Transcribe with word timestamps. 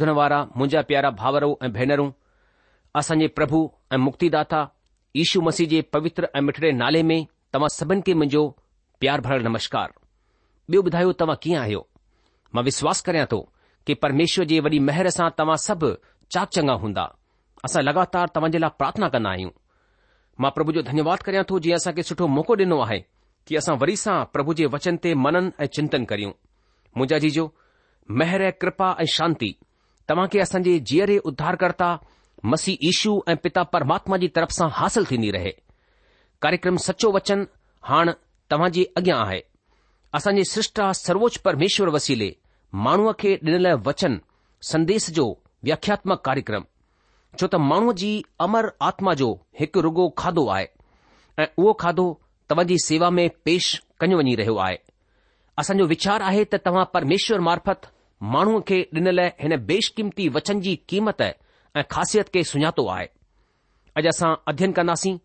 धण 0.00 0.08
वारा 0.18 0.38
मुंहिंजा 0.60 0.80
प्यारा 0.90 1.08
भावरो 1.20 1.48
ऐं 1.64 1.70
भेनरूं 1.76 2.10
असांजे 3.00 3.26
प्रभु 3.38 3.58
ऐं 3.94 3.98
मुक्तिदा 4.06 4.42
दाता 4.52 4.62
मसीह 5.48 5.66
जे 5.72 5.80
पवित्र 5.94 6.22
ऐं 6.36 6.40
मिठड़े 6.46 6.70
नाले 6.82 7.02
में 7.10 7.18
तव्हां 7.52 7.68
सभिनी 7.78 8.02
खे 8.06 8.14
मुंहिंजो 8.22 8.42
प्यार 9.02 9.20
भरल 9.26 9.46
नमस्कार 9.50 9.90
ॿियो 10.72 10.80
ॿुधायो 10.88 11.12
तव्हां 11.20 11.36
कीअं 11.44 11.60
आहियो 11.60 11.78
मां 12.54 12.62
विश्वास 12.64 13.00
करिया 13.06 13.24
थो 13.32 13.38
कि 13.86 13.94
परमेश्वर 14.02 14.44
जे 14.50 14.58
वरी 14.66 14.78
महर 14.88 15.08
सां 15.18 15.28
तव्हां 15.38 15.56
सभु 15.68 15.88
चाप 16.34 16.50
चंगा 16.56 16.74
हूंदा 16.82 17.06
असां 17.68 17.82
लगातार 17.84 18.28
तव्हां 18.34 18.50
जे 18.52 18.58
लाइ 18.64 18.74
प्रार्थना 18.82 19.08
कन्दा 19.14 19.30
आहियूं 19.34 19.50
मां 20.44 20.50
प्रभु 20.58 20.72
जो 20.76 20.82
धन्यवाद 20.90 21.24
करियां 21.30 21.44
थो 21.50 21.58
जीअं 21.64 21.80
असांखे 21.82 22.02
सुठो 22.10 22.26
मौक़ो 22.36 22.56
ॾिनो 22.66 22.78
आहे 22.86 23.00
की 23.46 23.56
असां 23.62 23.76
वरी 23.82 23.96
सां 24.04 24.18
प्रभु 24.34 24.54
जे 24.60 24.70
वचन 24.76 25.02
ते 25.06 25.14
मनन 25.24 25.50
ऐं 25.64 25.70
चिंतन 25.78 26.04
करियूं 26.12 26.32
मुंहिंजा 26.98 27.18
जीजो 27.26 27.50
मेहर 28.20 28.50
कृपा 28.64 28.88
ऐं 29.04 29.08
शांती 29.16 29.50
तव्हां 30.10 30.28
खे 30.30 30.38
असांजे 30.40 30.78
जीअरे 30.86 31.16
उद्धारकर्ता 31.30 31.88
मसीह 32.52 32.76
ईशू 32.88 33.12
ऐं 33.28 33.34
पिता 33.42 33.62
परमात्मा 33.74 34.16
जी 34.22 34.28
तरफ़ 34.36 34.52
सां 34.52 34.68
हासिल 34.78 35.04
थीन्दी 35.10 35.30
रहे 35.36 35.50
कार्यक्रम 36.42 36.76
सचो 36.86 37.10
वचन 37.16 37.44
हाणे 37.88 38.12
तव्हां 38.50 38.70
जे 38.76 38.84
अॻियां 38.96 39.18
आहे 39.26 39.40
असांजी 40.18 40.44
श्रष्टा 40.50 40.92
सर्वोच्च 41.06 41.38
परमेश्वर 41.44 41.88
वसीले 41.96 42.30
माण्हूअ 42.86 43.12
खे 43.18 43.34
डि॒नल 43.42 43.66
वचन 43.86 44.18
संदेश 44.72 45.06
जो 45.16 45.32
व्याख्यात्मक 45.64 46.24
कार्यक्रम 46.24 46.62
छो 47.40 47.46
त 47.52 47.56
माण्हूअ 47.70 47.92
जी 48.02 48.10
अमर 48.46 48.68
आत्मा 48.88 49.14
जो 49.22 49.30
हिकु 49.60 49.82
रुॻो 49.82 50.08
खाधो 50.22 50.46
आहे 50.56 50.66
ऐं 51.42 51.46
उहो 51.56 51.72
खाधो 51.82 52.06
तव्हां 52.50 52.76
सेवा 52.86 53.10
में 53.18 53.28
पेष 53.44 53.70
कनि 54.00 54.14
वञी 54.22 54.34
रहियो 54.42 54.56
आहे 54.66 54.76
असांजो 55.60 55.86
वीचार 55.94 56.20
आहे 56.30 56.44
त 56.52 56.62
तव्हां 56.66 56.84
परमेश्वर 56.98 57.40
मार्फत 57.50 57.86
माण्हूअ 58.22 58.60
खे 58.68 58.80
ॾिनल 58.94 59.20
हिन 59.40 59.56
बेशकीमती 59.66 60.28
वचन 60.36 60.60
जी 60.60 60.74
क़ीमत 60.88 61.20
ऐं 61.22 61.82
ख़ासियत 61.90 62.28
खे 62.34 62.42
सुञातो 62.44 62.86
आहे 62.94 63.06
अॼु 63.96 64.08
असां 64.08 64.34
अध्यन 64.52 64.72
कंदासीं 64.78 65.16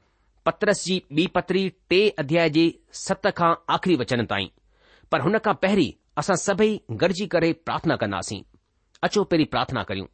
पत्रस 0.46 0.84
जी 0.86 1.00
ॿी 1.18 1.26
पत्री 1.36 1.68
टे 1.90 2.00
अध्याय 2.22 2.50
जे 2.58 2.66
सत 3.06 3.28
खां 3.38 3.54
आख़िरी 3.76 3.96
वचन 4.02 4.26
ताईं 4.32 4.48
पर 5.12 5.22
हुन 5.22 5.38
खां 5.46 5.54
पहिरीं 5.64 5.92
असां 6.18 6.36
सभई 6.46 6.72
गॾिजी 7.02 7.26
करे 7.36 7.52
प्रार्थना 7.66 7.96
कंदासीं 8.04 8.42
अचो 9.04 9.24
पहिरीं 9.32 9.46
प्रार्थना 9.56 9.84
करियूं 9.92 10.06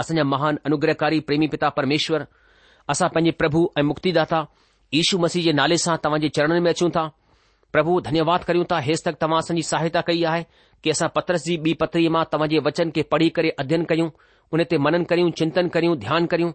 असांजा 0.00 0.24
महान 0.34 0.58
अनुग्रहकारी 0.66 1.20
प्रेमी 1.28 1.46
पिता 1.54 1.68
परमेश्वर 1.78 2.24
असां 2.94 3.08
पंहिंजे 3.14 3.30
प्रभु 3.40 3.68
ऐं 3.78 3.82
मुक्तिदाता 3.90 4.44
यीशू 4.98 5.18
मसीह 5.24 5.42
जे 5.44 5.52
नाले 5.60 5.78
सां 5.86 5.96
तव्हां 6.04 6.20
जे 6.20 6.28
चरणनि 6.38 6.60
में 6.66 6.70
अचूं 6.72 6.88
था 6.98 7.08
પ્રભુ 7.72 8.00
ધન્યવાદ 8.06 8.42
કરું 8.48 8.66
તા 8.70 8.80
હેસ્તક 8.86 9.18
તમાસની 9.22 9.66
સહાયતા 9.70 10.04
કઈ 10.08 10.24
આહે 10.30 10.42
કે 10.82 10.90
આસા 10.94 11.12
પત્રસજી 11.16 11.58
બી 11.64 11.76
પત્રી 11.80 12.08
માં 12.14 12.26
તમજે 12.32 12.60
વચન 12.66 12.90
કે 12.96 13.02
પડી 13.10 13.30
કરે 13.36 13.50
અધ્યયન 13.62 13.86
કયું 13.90 14.10
ઉનેતે 14.54 14.76
મનન 14.84 15.04
કરું 15.10 15.32
ચિંતન 15.38 15.68
કરું 15.74 15.96
ધ્યાન 16.02 16.28
કરું 16.32 16.52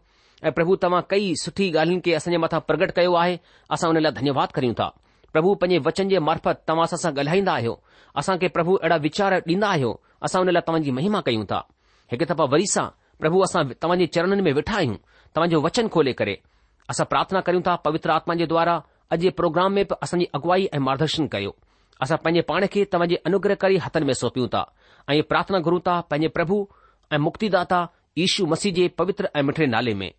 પ્રભુ 0.57 0.77
તમા 0.83 1.01
કઈ 1.12 1.30
સઠી 1.44 1.69
ગાલન 1.75 2.00
કે 2.06 2.15
અસં 2.19 2.33
મેથા 2.44 2.60
પ્રગટ 2.68 2.95
કયો 2.98 3.18
આહે 3.21 3.36
આસા 3.69 3.89
ઉનેલા 3.94 4.12
ધન્યવાદ 4.18 4.51
કરું 4.56 4.75
તા 4.80 4.92
પ્રભુ 5.33 5.51
પજે 5.62 5.77
વચન 5.86 6.10
જે 6.13 6.19
મારફત 6.27 6.63
તમાસા 6.69 6.98
સ 7.04 7.06
ગલહીંદા 7.18 7.56
આયો 7.57 7.75
આસા 8.21 8.38
કે 8.42 8.50
પ્રભુ 8.56 8.80
એડા 8.86 9.00
વિચાર 9.06 9.33
દીના 9.48 9.71
આયો 9.74 9.94
આસા 10.21 10.42
ઉનેલા 10.45 10.65
તમજી 10.69 10.92
મહિમા 11.00 11.21
કયું 11.27 11.45
તા 11.51 11.63
એક 12.13 12.25
તપા 12.31 12.50
વરીસા 12.54 12.89
પ્રભુ 13.21 13.44
આસા 13.45 13.63
તમજી 13.86 14.10
ચરણન 14.13 14.42
મે 14.48 14.54
બેઠા 14.60 14.81
હયું 14.86 14.98
તમજો 15.36 15.62
વચન 15.65 15.88
ખોલે 15.94 16.13
કરે 16.19 16.36
આસા 16.89 17.06
પ્રાર્થના 17.12 17.45
કરું 17.48 17.62
તા 17.69 17.77
પવિત્ર 17.86 18.12
આત્માજે 18.18 18.50
દ્વારા 18.54 18.80
अॼु 19.11 19.17
जे 19.21 19.29
प्रोग्राम 19.39 19.73
में 19.73 19.83
बि 19.85 19.95
असांजी 20.03 20.25
अगुवाई 20.38 20.65
ऐं 20.73 20.79
मार्गदर्शन 20.88 21.27
कयो 21.33 21.55
असां 22.05 22.17
पंहिंजे 22.23 22.41
पाण 22.51 22.65
खे 22.73 22.83
तव्हां 22.94 23.07
जे 23.09 23.15
अनुग्रह 23.29 23.55
करी 23.63 23.77
हथनि 23.85 24.05
में 24.05 24.13
सौपियूं 24.19 24.47
ता 24.55 24.61
ऐ 25.09 25.21
प्रार्थना 25.33 25.59
गुरु 25.67 25.79
ता 25.88 25.97
पंहिंजे 26.13 26.27
प्रभु 26.38 26.55
ऐं 27.11 27.17
मुक्तिदा 27.27 27.81
यशू 28.21 28.45
मसीह 28.53 28.73
जे 28.79 28.88
पवित्र 29.01 29.29
ऐं 29.35 29.44
मिठड़े 29.44 29.67
नाले 29.67 29.94
में 30.00 30.11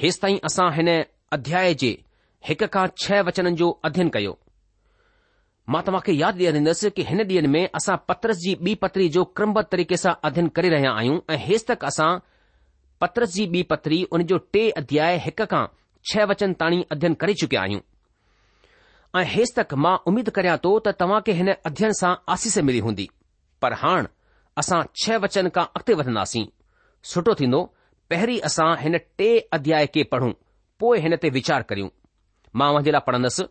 हेसि 0.00 0.18
ताईं 0.22 0.36
असां 0.48 0.66
हिन 0.74 0.88
अध्याय 1.36 1.74
जे 1.82 1.88
हिक 2.48 2.62
खां 2.74 2.86
छह 3.02 3.20
वचननि 3.28 3.56
जो 3.62 3.68
अध्यन 3.88 4.08
कयो 4.16 4.36
मां 5.74 5.82
तव्हांखे 5.86 6.12
यादि 6.18 6.44
ॾियार्न्दसि 6.50 6.90
कि 6.98 7.02
हिन 7.08 7.20
ॾींहं 7.32 7.48
में 7.54 7.62
असां 7.78 7.96
पत्रस 8.10 8.36
जी 8.44 8.54
ॿी 8.68 8.74
पत्री 8.84 9.08
जो 9.16 9.24
क्रमबदत 9.40 9.70
तरीक़े 9.72 9.96
सां 10.04 10.12
अध्ययन 10.30 10.48
करे 10.58 10.68
रहिया 10.76 10.92
आहियूं 11.00 11.18
ऐं 11.34 11.38
हे 11.46 11.58
तक 11.70 11.84
असां 11.90 12.08
पत्रस 13.02 13.32
जी 13.34 13.46
ॿी 13.52 13.62
पत्री 13.70 14.02
उन 14.12 14.22
जो 14.30 14.36
टे 14.54 14.62
अध्याय 14.78 15.16
हिक 15.26 15.40
खां 15.50 15.64
छह 16.10 16.24
वचन 16.30 16.52
ताणी 16.62 16.82
अध्ययन 16.92 17.14
करे 17.22 17.34
चुकिया 17.42 17.60
आहियूं 17.62 17.80
ऐं 19.20 19.24
हेसि 19.34 19.52
तक 19.60 19.72
मां 19.84 19.96
उमीद 20.10 20.28
करियां 20.38 20.56
थो 20.64 20.72
त 20.88 20.92
तव्हां 21.02 21.20
खे 21.28 21.32
हिन 21.38 21.52
अध्ययन 21.52 21.92
सां 22.00 22.14
आसीस 22.34 22.58
मिली 22.70 22.78
हूंदी 22.88 23.08
पर 23.62 23.72
हाण 23.84 24.06
असां 24.62 24.82
छह 25.04 25.18
वचन 25.26 25.48
खां 25.56 25.64
अॻिते 25.80 25.94
वधंदासीं 26.02 26.44
सुठो 27.14 27.34
थींदो 27.40 27.62
पहिरीं 28.10 28.38
असां 28.50 28.68
हिन 28.82 28.98
टे 29.22 29.30
अध्याय 29.60 29.86
खे 29.96 30.02
पढ़ूं 30.12 30.30
पोइ 30.84 31.00
हिन 31.06 31.16
ते 31.24 31.30
वीचार 31.38 31.62
करियूं 31.72 31.88
मां 32.62 32.70
उन 32.76 32.82
जे 32.88 32.96
लाइ 32.98 33.06
पढ़ंदुसि 33.08 33.48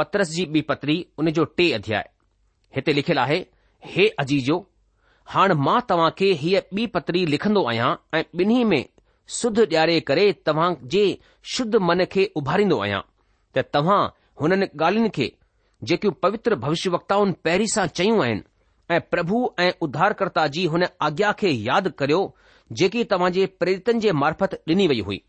पत्रस 0.00 0.34
जी 0.38 0.46
ॿी 0.58 0.62
पत्री 0.72 0.98
उन 1.18 1.30
जो 1.40 1.44
टे 1.60 1.70
अध्याय 1.80 2.08
हिते 2.76 2.92
लिखियलु 3.00 3.20
आहे 3.28 3.38
हे 3.92 4.08
अजीजो 4.24 4.58
हाणे 5.32 5.54
मां 5.66 5.78
तव्हां 5.90 6.10
खे 6.18 6.30
हीअ 6.42 6.60
ॿी 6.76 6.84
पतरी 6.94 7.24
लिखंदो 7.30 7.64
आहियां 7.68 7.90
ऐं 8.16 8.22
ॿिन्ही 8.40 8.62
में 8.70 8.84
शुद्ध 9.40 9.58
ॾियारे 9.60 9.98
करे 10.10 10.30
तव्हां 10.46 10.72
जे 10.92 11.04
शुद्ध 11.56 11.74
मन 11.88 12.04
खे 12.12 12.26
उभारींदो 12.36 12.78
आहियां 12.82 13.00
त 13.56 13.64
तव्हां 13.74 14.00
हुननि 14.40 14.66
ॻाल्हियुनि 14.80 15.10
खे 15.14 15.30
जेकियूं 15.90 16.12
पवित्र 16.22 16.54
भविष्य 16.64 16.90
वक्ताउनि 16.90 17.32
पहिरीं 17.44 17.66
सां 17.74 17.86
चयूं 18.00 18.22
आहिनि 18.24 18.42
ऐं 18.94 19.00
प्रभु 19.10 19.40
ऐं 19.64 19.70
उधारकर्ता 19.86 20.46
जी 20.54 20.64
हुन 20.72 20.84
आज्ञा 21.08 21.32
खे 21.40 21.50
यादि 21.68 21.90
करियो 21.98 22.20
जेकी 22.80 23.04
तव्हां 23.12 23.30
जे 23.32 23.46
प्रेरतन 23.60 23.98
जे 24.00 24.12
मार्फत 24.22 24.54
ॾिनी 24.68 24.86
वई 24.92 25.00
हुई 25.06 25.22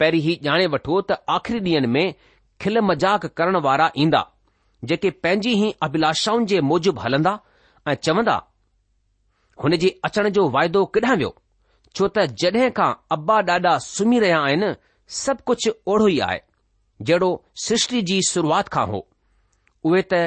पहिरीं 0.00 0.20
ही 0.26 0.38
ॼाणे 0.44 0.66
वठो 0.74 1.00
त 1.10 1.16
आख़िरी 1.36 1.60
ॾींहनि 1.64 1.86
में 1.96 2.14
खिल 2.60 2.78
मज़ाक़ 2.90 3.26
करण 3.40 3.56
वारा 3.66 3.90
ईंदा 4.04 4.22
जेके 4.90 5.10
पंहिंजी 5.24 5.52
ही 5.62 5.72
अभिलाषाउनि 5.82 6.46
जे 6.54 6.60
मूजिबि 6.70 7.00
हलंदा 7.04 7.38
ऐं 7.88 7.94
चवंदा 8.02 8.36
हुन 9.62 9.76
जे 9.82 9.88
अचण 10.08 10.28
जो 10.36 10.48
वाइदो 10.56 10.84
किॾां 10.96 11.16
वियो 11.22 11.34
छो 11.96 12.08
त 12.16 12.26
जड॒हिं 12.42 12.70
खां 12.78 12.90
अबा 13.16 13.36
ॾाॾा 13.50 13.76
सुम्ही 13.88 14.18
रहिया 14.26 14.38
आहिनि 14.46 14.70
सभु 15.22 15.42
कुझु 15.50 15.72
ओढ़ो 15.94 16.06
ई 16.08 16.18
आहे 16.28 16.40
जहिड़ो 17.10 17.28
सृष्टि 17.66 18.02
जी 18.10 18.16
शुरुआति 18.30 18.74
खां 18.76 18.86
हो 18.94 19.02
उहे 19.90 20.02
त 20.12 20.22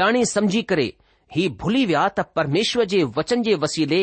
ॼाणे 0.00 0.24
समझी 0.32 0.62
करे 0.72 0.86
ही 1.36 1.48
भुली 1.62 1.84
विया 1.90 2.06
त 2.18 2.24
परमेश्वर 2.40 2.84
जे 2.94 3.02
वचन 3.18 3.42
जे 3.48 3.54
वसीले 3.66 4.00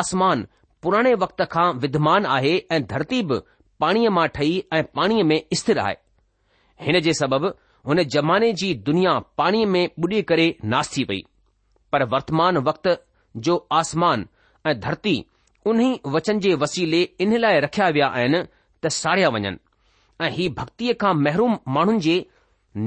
आसमान 0.00 0.46
पुराणे 0.86 1.14
वक़्त 1.24 1.42
खां 1.52 1.68
विद्यमान 1.84 2.26
आहे 2.38 2.56
ऐं 2.76 2.82
धरती 2.94 3.22
बि 3.30 3.38
पाणीअ 3.82 4.10
मां 4.18 4.26
ठही 4.38 4.58
ऐं 4.78 4.82
पाणीअ 4.98 5.24
में 5.30 5.38
स्थिर 5.62 5.78
आहे 5.86 5.94
हिन 6.86 7.00
जे 7.08 7.12
सबबि 7.22 7.52
हुन 7.90 8.02
ज़माने 8.16 8.52
जी 8.60 8.74
दुनिया 8.90 9.18
पाणीअ 9.42 9.66
में 9.74 9.82
बुडे॒ 10.04 10.22
करे 10.32 10.46
नास 10.74 10.96
थी 10.96 11.04
पई 11.12 11.22
पर 11.92 12.02
वर्तमान 12.14 12.56
वक़्तु 12.70 12.94
जो 13.36 13.56
आसमान 13.72 14.26
ऐं 14.66 14.78
धरती 14.80 15.24
उन्ही 15.66 15.98
वचन 16.12 16.38
जे 16.40 16.54
वसीले 16.60 17.02
इन 17.20 17.36
लाइ 17.38 17.60
रखिया 17.60 17.88
विया 17.96 18.06
आहिनि 18.08 18.42
त 18.84 18.88
साड़िया 18.96 19.28
वञनि 19.36 19.56
ऐं 20.26 20.30
ही 20.36 20.48
भक्तीअ 20.60 20.94
खां 21.00 21.12
महरूम 21.22 21.58
माण्हुनि 21.76 22.00
जे 22.06 22.16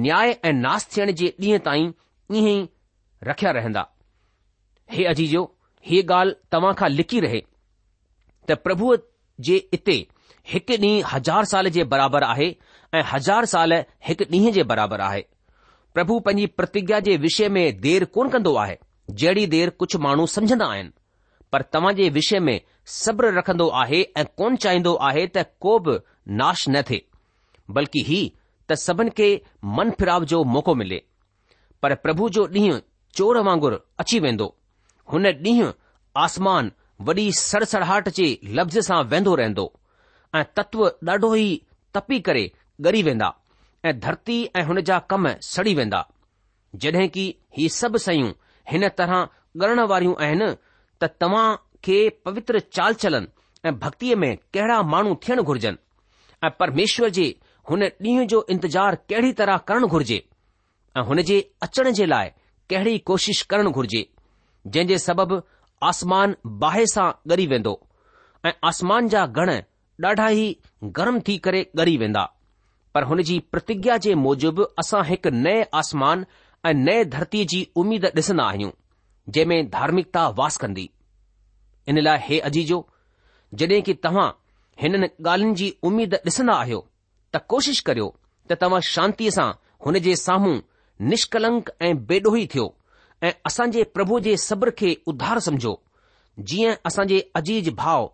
न्याय 0.04 0.36
ऐं 0.46 0.54
नास 0.62 0.88
थियण 0.96 1.12
जे 1.22 1.32
ॾींहं 1.40 1.60
ताईं 1.66 1.92
ईअं 2.34 2.48
ई 2.48 2.68
रखिया 3.30 3.52
रहंदा 3.58 3.86
हे 4.92 5.04
अजीजो 5.14 5.44
ही 5.88 6.02
ॻाल्हि 6.02 6.36
तव्हां 6.52 6.74
खां 6.82 6.90
लिखी 6.90 7.20
रहे 7.26 7.42
त 8.50 8.58
प्रभुअ 8.68 8.96
जे 9.50 9.56
इते 9.74 9.96
हिकु 10.54 10.76
ॾींहुं 10.78 11.02
हज़ार 11.14 11.46
साल 11.54 11.68
जे 11.78 11.84
बराबरि 11.96 12.26
आहे 12.26 12.54
ऐं 12.94 13.02
हज़ार 13.14 13.46
साल 13.56 13.74
हिकु 14.08 14.24
ॾींहं 14.38 14.52
जे 14.60 14.64
बराबरि 14.74 15.04
आहे 15.10 15.22
प्रभु 15.94 16.20
पंहिंजी 16.26 16.46
प्रतिज्ञा 16.60 17.00
जे 17.10 17.16
विषय 17.28 17.50
में 17.58 17.64
देर 17.82 18.04
कोन 18.18 18.30
कंदो 18.36 18.54
आहे 18.66 18.78
जहिड़ी 19.10 19.46
देर 19.48 19.70
कुझु 19.80 20.00
माण्हू 20.00 20.26
समझंदा 20.28 20.66
आहिनि 20.72 20.92
पर 21.52 21.62
तव्हां 21.74 21.94
जे 21.96 22.10
विषय 22.18 22.40
में 22.40 22.60
सब्र 22.96 23.34
रखंदो 23.38 23.68
आहे 23.84 24.02
ऐं 24.18 24.24
कोन 24.38 24.56
चाहींदो 24.66 24.94
आहे 25.08 25.26
त 25.38 25.46
को 25.62 25.78
बि 25.88 25.98
नाश 26.42 26.66
न 26.70 26.82
थिए 26.90 27.02
बल्कि 27.78 28.04
ही 28.08 28.22
त 28.70 28.74
सभिनि 28.84 29.10
खे 29.18 29.30
मन 29.78 29.92
फिराव 30.00 30.26
जो 30.34 30.44
मौक़ो 30.54 30.76
मिले 30.82 31.02
पर 31.82 31.96
प्रभु 32.06 32.30
जो 32.38 32.46
ॾींहुं 32.56 32.80
चोर 33.18 33.38
वांगुरु 33.48 33.78
अची 34.00 34.20
वेंदो 34.26 34.54
हुन 35.14 35.26
ॾींहुं 35.32 35.72
आसमान 36.26 36.72
वॾी 37.10 37.32
सड़सड़ाहट 37.40 38.10
जे 38.20 38.28
लफ़्ज़ 38.60 38.80
सां 38.88 39.04
वेंदो 39.14 39.36
रहंदो 39.42 39.72
ऐं 40.36 40.44
तत्व 40.58 40.86
ॾाढो 41.10 41.34
ई 41.36 41.50
तपी 41.94 42.20
करे 42.28 42.52
ॻरी 42.88 43.02
वेंदा 43.04 43.34
ऐं 43.86 44.00
धरती 44.00 44.44
ऐं 44.56 44.64
हुन 44.68 44.82
जा 44.92 45.00
कम 45.14 45.28
सड़ी 45.54 45.74
वेंदा 45.76 46.08
जॾहिं 46.84 47.08
की 47.18 47.34
ही 47.58 47.70
सभु 47.80 47.98
सयूं 48.08 48.32
हिन 48.70 48.88
तरह 48.98 49.26
ॻणण 49.66 49.80
वारियूं 49.92 50.14
आहिनि 50.26 50.50
त 51.02 51.06
तव्हां 51.22 51.56
खे 51.84 51.98
पवित्र 52.26 52.60
चाल 52.76 52.94
चलन 53.04 53.26
ऐं 53.68 53.72
भक्तीअ 53.80 54.16
में 54.24 54.36
कहिड़ा 54.54 54.82
माण्हू 54.92 55.16
थियणु 55.28 55.44
घुर्जनि 55.44 55.78
ऐं 56.46 56.50
परमेश्वर 56.60 57.10
जे 57.18 57.26
हुन 57.70 57.84
ॾींहं 57.84 58.28
जो 58.34 58.46
इंतज़ार 58.50 58.96
कहिड़ी 59.10 59.32
तरह 59.42 59.58
करणु 59.72 59.88
घुर्जे 59.88 60.22
ऐं 60.98 61.02
हुन 61.10 61.22
जे 61.32 61.40
अचण 61.68 61.90
जे 62.00 62.06
लाइ 62.06 62.30
कहिड़ी 62.70 62.98
कोशिश 63.12 63.42
करणु 63.54 63.72
घुर्जे 63.72 64.06
जंहिं 64.68 64.88
जे 64.88 64.98
सबबि 65.08 65.40
आसमान 65.90 66.36
बाहि 66.64 66.88
सां 66.94 67.10
ॻरी 67.34 67.46
वेंदो 67.54 67.74
ऐं 68.46 68.52
आसमान 68.72 69.08
जा 69.16 69.26
गण 69.40 69.50
ॾाढा 70.06 70.28
ई 70.44 70.46
गरम 70.98 71.20
थी 71.28 71.38
करे 71.48 71.64
ॻरी 71.80 71.98
वेंदा 72.04 72.24
पर 72.94 73.04
हुन 73.10 73.22
जी 73.28 73.38
प्रतिज्ञा 73.52 73.98
जे 74.06 74.14
मूजिबि 74.26 74.64
असां 74.84 75.04
हिकु 75.08 75.30
नए 75.44 75.62
आसमान 75.82 76.26
ऐं 76.66 76.74
नए 76.74 77.04
धरतीअ 77.14 77.46
जी 77.52 77.60
उमीद 77.82 78.06
ॾिसंदा 78.06 78.44
आहियूं 78.46 78.72
जंहिं 79.34 79.46
में 79.48 79.70
धार्मिकता 79.70 80.28
वास 80.40 80.58
कंदी 80.64 80.90
इन 81.90 82.00
लाइ 82.02 82.18
हे 82.22 82.40
अजीजो 82.50 82.78
जॾहिं 83.62 83.82
की 83.88 83.94
तव्हां 84.06 84.30
हिननि 84.82 85.08
ॻाल्हियुनि 85.08 85.56
जी 85.62 85.70
उमीद 85.90 86.14
ॾिसंदा 86.16 86.54
आहियो 86.56 86.80
त 87.34 87.42
कोशिश 87.54 87.80
करियो 87.88 88.08
त 88.52 88.58
तव्हां 88.62 88.82
शांतीअ 88.90 89.32
सां 89.38 89.48
हुन 89.86 89.98
जे 90.10 90.16
साम्हूं 90.26 90.56
निष्कलंक 91.14 91.70
ऐं 91.90 91.96
बेडोही 92.12 92.46
थियो 92.54 92.68
ऐं 93.24 93.32
असांजे 93.52 93.84
प्रभु 93.96 94.20
जे 94.28 94.36
सब्र 94.46 94.72
खे 94.82 94.96
उधार 95.14 95.40
समझो 95.48 95.74
जीअं 96.52 96.76
असां 96.92 97.06
जे 97.14 97.20
अजीज़ 97.42 97.70
भाउ 97.82 98.06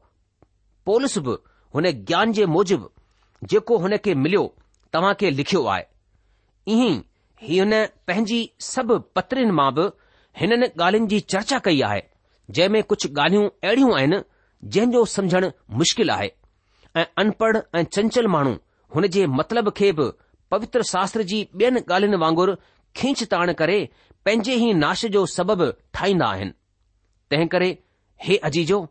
पोलिस 0.86 1.18
बि 1.28 1.36
हुन 1.76 1.92
ज्ञान 2.12 2.32
जे 2.40 2.46
मूजिबि 2.56 3.48
जेको 3.50 3.78
हुन 3.86 3.98
खे 4.06 4.16
मिलियो 4.24 4.46
तव्हां 4.94 5.14
खे 5.20 5.30
लिखियो 5.42 5.64
आहे 5.76 5.84
ईअं 6.74 6.94
ई 6.94 7.04
हीअ 7.46 7.64
हुन 7.64 7.74
पंहिंजी 8.08 8.40
सभु 8.68 8.98
पत्रीन 9.16 9.52
मां 9.60 9.70
बि 9.80 9.84
हिननि 10.40 10.68
ॻाल्हियुनि 10.84 11.08
जी 11.10 11.20
चर्चा 11.34 11.60
कई 11.66 11.82
आहे 11.90 12.02
जंहिं 12.58 12.70
में 12.76 12.82
कुझु 12.92 13.10
ॻाल्हियूं 13.20 13.50
अहिड़ियूं 13.68 13.94
आहिनि 13.98 14.20
जंहिं 14.76 14.92
जो 14.92 15.04
सम्झणु 15.16 15.50
मुश्किल 15.82 16.10
आहे 16.16 16.32
ऐं 17.02 17.06
अनपढ़ 17.24 17.58
ऐं 17.76 17.84
चंचल 17.98 18.28
माण्हू 18.36 18.54
हुन 18.96 19.08
जे 19.16 19.26
मतिलब 19.40 19.70
खे 19.78 19.92
बि 20.00 20.10
पवित्र 20.52 20.84
शास्त्र 20.94 21.24
जी 21.32 21.42
ॿियनि 21.62 21.80
ॻाल्हियुनि 21.94 22.18
वांगुरु 22.26 22.56
खीच 23.02 23.24
ताण 23.34 23.54
करे 23.62 23.80
पंहिंजे 24.26 24.56
ई 24.56 24.72
नाश 24.84 25.06
जो 25.18 25.26
सबबु 25.38 25.72
ठाहींदा 25.94 26.26
आहिनि 26.28 26.52
तंहिं 27.32 27.48
करे 27.56 27.70
हे 28.26 28.38
अजीजो 28.50 28.86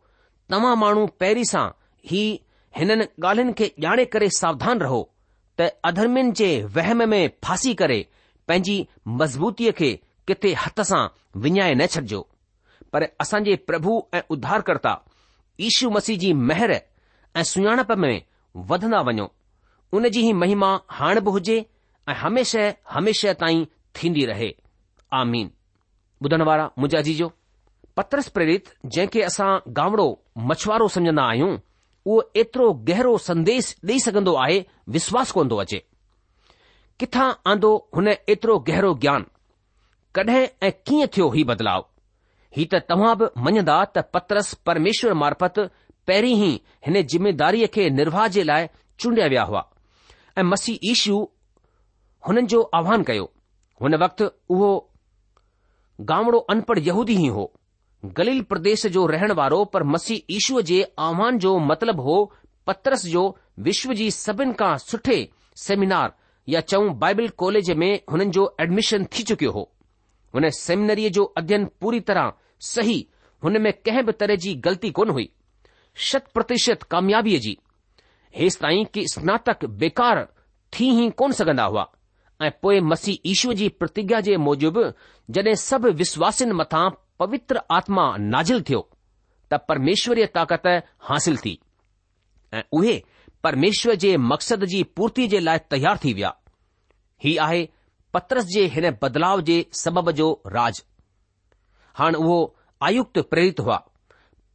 तव्हां 0.50 0.76
माण्हू 0.84 1.06
पहिरीं 1.20 1.44
सां 1.52 1.68
ही 2.10 2.22
हिननि 2.78 3.04
ॻाल्हियुनि 3.22 3.52
खे 3.60 3.72
ॼाणे 3.88 4.04
करे 4.16 4.28
सावधान 4.42 4.80
रहो 4.86 5.02
त 5.60 5.70
अधर्मियुनि 5.90 6.32
जे 6.42 6.50
वहम 6.76 7.08
में 7.10 7.22
फासी 7.44 7.74
करे 7.82 7.98
पंहिंजी 8.48 8.78
मज़बूतीअ 9.20 9.72
खे 9.78 9.88
किथे 10.28 10.52
हथ 10.64 10.80
सां 10.90 11.02
विञाए 11.44 11.72
न 11.74 11.86
छॾिजो 11.94 12.20
पर 12.92 13.06
जे 13.48 13.56
प्रभु 13.70 13.96
ऐं 14.14 14.22
उद्धारकर्ता 14.34 14.92
ईशू 15.68 15.90
मसीह 15.96 16.18
जी 16.18 16.32
महर 16.50 16.72
ऐं 16.72 17.42
सुञाणप 17.52 17.90
में 18.04 18.16
वधंदा 18.70 19.00
वञो 19.08 19.26
उनजी 19.98 20.22
ही 20.26 20.32
महिमा 20.42 20.68
हाण 20.98 21.20
बि 21.24 21.30
हुजे 21.38 21.56
ऐं 22.08 22.14
हमेशह 22.22 22.74
हमेशह 22.90 23.32
ताईं 23.42 23.64
थीन्दी 24.00 24.24
रहे 24.30 24.50
आजाजी 25.20 27.14
जो 27.14 27.32
पत्रस 27.96 28.28
प्रेरित 28.36 28.72
जंहिंखे 28.86 29.22
असां 29.26 29.50
गामड़ो 29.78 30.06
मछवारो 30.48 30.88
सम्झन्दा 30.96 31.22
आहियूं 31.32 31.50
उहो 31.54 32.22
एतिरो 32.42 32.72
गहरो 32.90 33.16
संदेश 33.28 33.74
ॾेई 33.90 33.98
सघन्दो 34.06 34.34
आहे 34.44 34.64
विश्वास 34.96 35.30
कोन 35.38 35.50
थो 35.50 35.56
अचे 35.66 35.82
किथां 37.00 37.30
आंदो 37.50 37.70
हुन 37.96 38.08
एतिरो 38.08 38.58
गहरो 38.68 38.92
ज्ञान 39.00 39.24
कॾहिं 40.18 40.44
ऐं 40.66 40.70
कीअं 40.86 41.06
थियो 41.16 41.24
हीउ 41.34 41.46
बदलाव 41.50 41.84
हीउ 42.58 42.66
त 42.74 42.78
तव्हां 42.92 43.10
बि 43.22 43.26
मञंदा 43.48 43.74
त 43.96 44.04
पतरस 44.14 44.52
परमेश्वर 44.68 45.14
मार्फत 45.22 45.58
पहिरीं 46.10 46.36
ई 46.46 46.50
हिन 46.88 47.00
जिमेदारीअ 47.14 47.68
खे 47.76 47.88
निर्वाह 47.98 48.26
जे 48.38 48.44
लाइ 48.52 48.68
चूंडिया 49.00 49.26
विया 49.34 49.42
हुआ 49.52 49.62
ऐं 50.38 50.46
मसीह 50.54 50.88
ईशू 50.92 51.18
हुननि 52.28 52.46
जो 52.54 52.62
आह्वान 52.80 53.04
कयो 53.12 53.28
हुन 53.82 53.98
वक़्तु 54.04 54.30
उहो 54.56 54.72
गामड़ो 56.12 56.38
अनपढ़ 56.54 56.78
यहूदी 56.90 57.18
ई 57.26 57.28
हो 57.38 57.44
गलील 58.18 58.40
प्रदेश 58.52 58.86
जो 58.98 59.04
रहण 59.14 59.32
वारो 59.42 59.64
पर 59.74 59.82
मसीह 59.96 60.36
ईशूअ 60.40 60.62
जे 60.70 60.82
आह्वान 61.08 61.38
जो 61.44 61.58
मतिलबु 61.70 62.02
हो 62.08 62.18
पतरस 62.70 63.06
जो 63.16 63.24
विश्व 63.68 63.94
जी 64.02 64.10
सभिनि 64.24 64.54
खां 64.62 64.76
सुठे 64.90 65.18
सेमिनार 65.66 66.14
या 66.48 66.60
चऊं 66.60 66.92
बाइबल 66.98 67.28
कॉलेज 67.38 67.70
में 67.82 67.88
हुननि 68.12 68.24
जो 68.36 68.54
एडमिशन 68.60 69.04
थी 69.16 69.22
चुकियो 69.22 69.50
हो 69.52 69.70
हुन 70.34 70.48
सेमिनरी 70.58 71.08
जो 71.10 71.24
अध्ययन 71.38 71.64
पूरी 71.80 72.00
तरह 72.10 72.32
सही 72.66 73.06
हुन 73.44 73.60
में 73.62 73.72
कंहिं 73.86 74.04
बि 74.06 74.12
तरह 74.20 74.36
जी 74.44 74.54
ग़लती 74.66 74.90
कोन 74.98 75.10
हुई 75.10 75.28
शत 76.08 76.24
प्रतिशत 76.34 76.82
कामयाबीअ 76.90 77.38
जी 77.40 77.56
हेसि 78.36 78.58
ताईं 78.62 78.84
की 78.94 79.06
स्नातक 79.14 79.64
बेकार 79.82 80.26
थी 80.78 80.88
ई 81.04 81.08
कोन 81.22 81.32
सघंदा 81.40 81.64
हुआ 81.64 81.86
ऐं 82.42 82.50
पोए 82.62 82.80
मसीह 82.92 83.18
ईश्वर 83.30 83.54
जी 83.60 83.68
प्रतिज्ञा 83.82 84.20
जे 84.28 84.36
मूजिबि 84.46 84.90
जड॒हिं 85.36 85.54
सभु 85.66 85.90
विश्वासिन 86.02 86.52
मथां 86.60 86.88
पवित्र 87.18 87.60
आत्मा 87.78 88.04
नाज़िल 88.34 88.62
थियो 88.68 88.80
त 89.52 89.58
परमेश्वरीय 89.68 90.26
ताक़त 90.36 90.66
हासिल 91.10 91.36
थी 91.44 91.58
ऐं 92.54 92.62
उहे 92.78 93.00
परमेश्वर 93.46 93.94
जे 94.02 94.16
मक़सद 94.16 94.64
जी 94.70 94.82
पूर्ती 94.96 95.26
जे 95.32 95.40
लाइ 95.40 95.58
तयार 95.70 95.98
थी 96.04 96.12
विया 96.12 96.32
ही 97.24 97.36
आहे 97.44 97.60
पतरस 98.14 98.44
जे 98.54 98.64
हिन 98.74 98.90
बदिलाव 99.02 99.40
जे 99.50 99.58
सबब 99.80 100.10
जो 100.20 100.26
राज 100.54 100.80
हाणे 101.98 102.18
उहो 102.22 102.38
आयुक् 102.88 103.18
प्रेरत 103.34 103.60
हुआ 103.66 103.76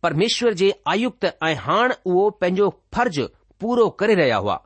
परमेश्वर 0.08 0.54
जे 0.64 0.68
आयुक्त 0.96 1.26
ऐं 1.50 1.54
हाणे 1.68 1.96
उहे 2.14 2.26
पंहिंजो 2.42 2.68
फर्ज़ 2.98 3.22
पूरो 3.62 3.88
करे 4.04 4.16
रहिया 4.22 4.38
हुआ 4.46 4.58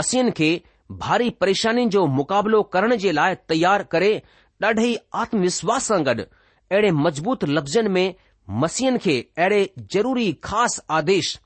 मसियुनि 0.00 0.30
खे 0.40 0.50
भारी 1.04 1.30
परेशानियुनि 1.44 1.90
जो 1.96 2.04
मुक़ाबिलो 2.20 2.62
करण 2.76 2.96
जे 3.06 3.12
लाइ 3.20 3.40
तयारु 3.54 3.90
करे 3.96 4.12
ॾाढे 4.62 4.84
ई 4.92 4.96
आत्मविश्वास 5.24 5.88
सां 5.90 6.02
गॾु 6.10 6.22
अहिड़े 6.22 6.90
मज़बूत 7.06 7.44
लफ़्ज़नि 7.56 7.88
में 7.96 8.14
मसियनि 8.66 9.04
खे 9.08 9.16
अहिड़े 9.44 9.68
ज़रूरी 9.96 10.28
ख़ासि 10.50 10.82
आदेश 10.98 11.38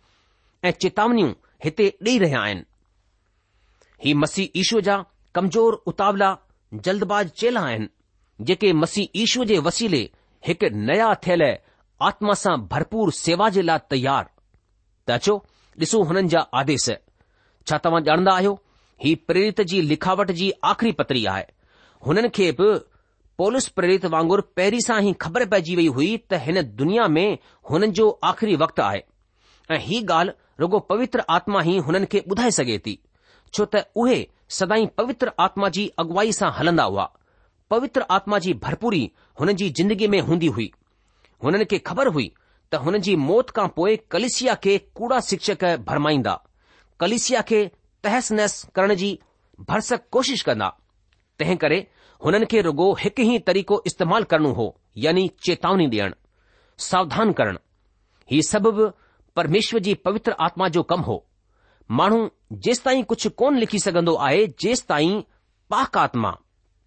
ऐं 0.69 0.73
चेतावनियूं 0.85 1.31
हिते 1.65 1.87
ॾेई 2.07 2.19
रहिया 2.19 2.41
आहिनि 2.41 2.63
ही 4.05 4.13
मसीह 4.23 4.59
ईशूअ 4.61 4.81
जा 4.89 4.97
कमज़ोर 5.35 5.75
उतावला 5.93 6.37
जल्दबाज़ 6.89 7.29
चेला 7.41 7.61
आहिनि 7.71 7.89
जेके 8.51 8.73
मसीह 8.83 9.21
ईशूअ 9.23 9.47
जे 9.47 9.59
वसीले 9.69 10.03
हिकु 10.49 10.69
नया 10.91 11.13
थियल 11.27 11.43
आत्मा 12.11 12.35
सां 12.43 12.57
भरपूर 12.75 13.13
सेवा 13.13 13.49
जे 13.57 13.63
लाइ 13.71 13.79
तयारु 13.95 14.35
त 15.07 15.11
अचो 15.19 15.35
ॾिसु 15.85 16.03
हुननि 16.11 16.29
जा 16.35 16.45
आदेश 16.61 16.87
छा 17.71 17.79
तव्हां 17.87 18.03
ॼाणदा 18.13 18.33
आहियो 18.41 18.53
ही 19.05 19.15
प्रेरित 19.31 19.61
जी 19.73 19.81
लिखावट 19.91 20.31
जी 20.41 20.51
आख़िरी 20.71 20.93
पतरी 21.01 21.25
आहे 21.35 21.45
हुननि 22.07 22.29
खे 22.39 22.51
बि 22.61 22.69
पोलिस 23.41 23.69
प्रेरित 23.79 24.05
वांगुर 24.15 24.41
पहिरीं 24.59 24.81
सां 24.87 25.01
ई 25.09 25.13
ख़बर 25.27 25.47
पइजी 25.55 25.77
वई 25.81 25.87
हुई 25.99 26.17
त 26.31 26.41
हिन 26.47 26.63
दुनिया 26.83 27.07
में 27.17 27.29
हुननि 27.71 27.91
जो 28.01 28.09
आख़िरी 28.33 28.57
वक़्तु 28.65 28.83
आहे 28.91 29.03
ऐं 29.75 29.81
ॻाल्हि 29.81 30.35
रुगो 30.61 30.79
पवित्र 30.91 31.23
आत्मा 31.31 31.61
ई 31.67 31.77
हुननि 31.89 32.07
खे 32.13 32.23
ॿुधाए 32.31 32.51
सघे 32.55 32.79
थी 32.87 32.95
छो 33.55 33.65
त 33.75 33.83
उहे 34.03 34.17
सदाई 34.59 34.87
पवित्र 35.01 35.31
आत्मा 35.45 35.69
जी 35.77 35.87
अगुआवाई 36.03 36.33
सां 36.39 36.51
हलंदा 36.59 36.85
हुआ 36.93 37.05
पवित्र 37.71 38.05
आत्मा 38.17 38.39
जी 38.47 38.55
भरपूरी 38.65 39.05
हुननि 39.41 39.55
जी 39.61 39.69
जिंदगी 39.81 40.09
में 40.15 40.21
हूंदी 40.31 40.47
हुई 40.59 40.71
हुननि 41.45 41.65
खे 41.73 41.79
ख़बर 41.91 42.07
हुई 42.17 42.27
त 42.73 42.81
हुननि 42.85 42.99
जी 43.09 43.15
मौत 43.29 43.51
खां 43.59 43.69
पोइ 43.77 43.97
कलिसिया 44.13 44.55
खे 44.67 44.77
कूड़ा 45.01 45.21
शिक्षक 45.31 45.65
भरमाईंदा 45.89 46.35
कलिसिया 47.01 47.43
खे 47.51 47.61
तहसनहस 48.05 48.57
करण 48.75 48.95
जी 49.05 49.11
भरसक 49.71 50.09
कोशिश 50.17 50.43
कंदा 50.49 50.69
तंहिं 51.39 51.57
करे 51.65 51.79
हुननि 52.25 52.47
खे 52.55 52.61
रुॻो 52.69 52.93
हिकु 53.05 53.23
ई 53.33 53.39
तरीक़ो 53.51 53.83
इस्तेमाल 53.93 54.25
करणो 54.35 54.53
हो 54.61 54.67
यानी 55.07 55.31
चेतावनी 55.49 55.89
ॾियण 55.95 56.15
सावधान 56.93 57.33
करण 57.41 57.59
ही 58.33 58.41
परमेश्वर 59.39 59.81
जी 59.87 59.93
पवित्र 60.05 60.33
आत्मा 60.45 60.67
जो 60.77 60.83
कम 60.93 61.01
हो 61.09 61.15
माण्हू 61.99 62.17
जेसिताईं 62.67 63.03
कुझु 63.11 63.31
कोन 63.41 63.57
लिखी 63.59 63.79
सघंदो 63.79 64.15
आहे 64.27 64.47
जेस 64.63 64.83
ताईं 64.89 65.21
पाक 65.71 65.97
आत्मा 65.99 66.33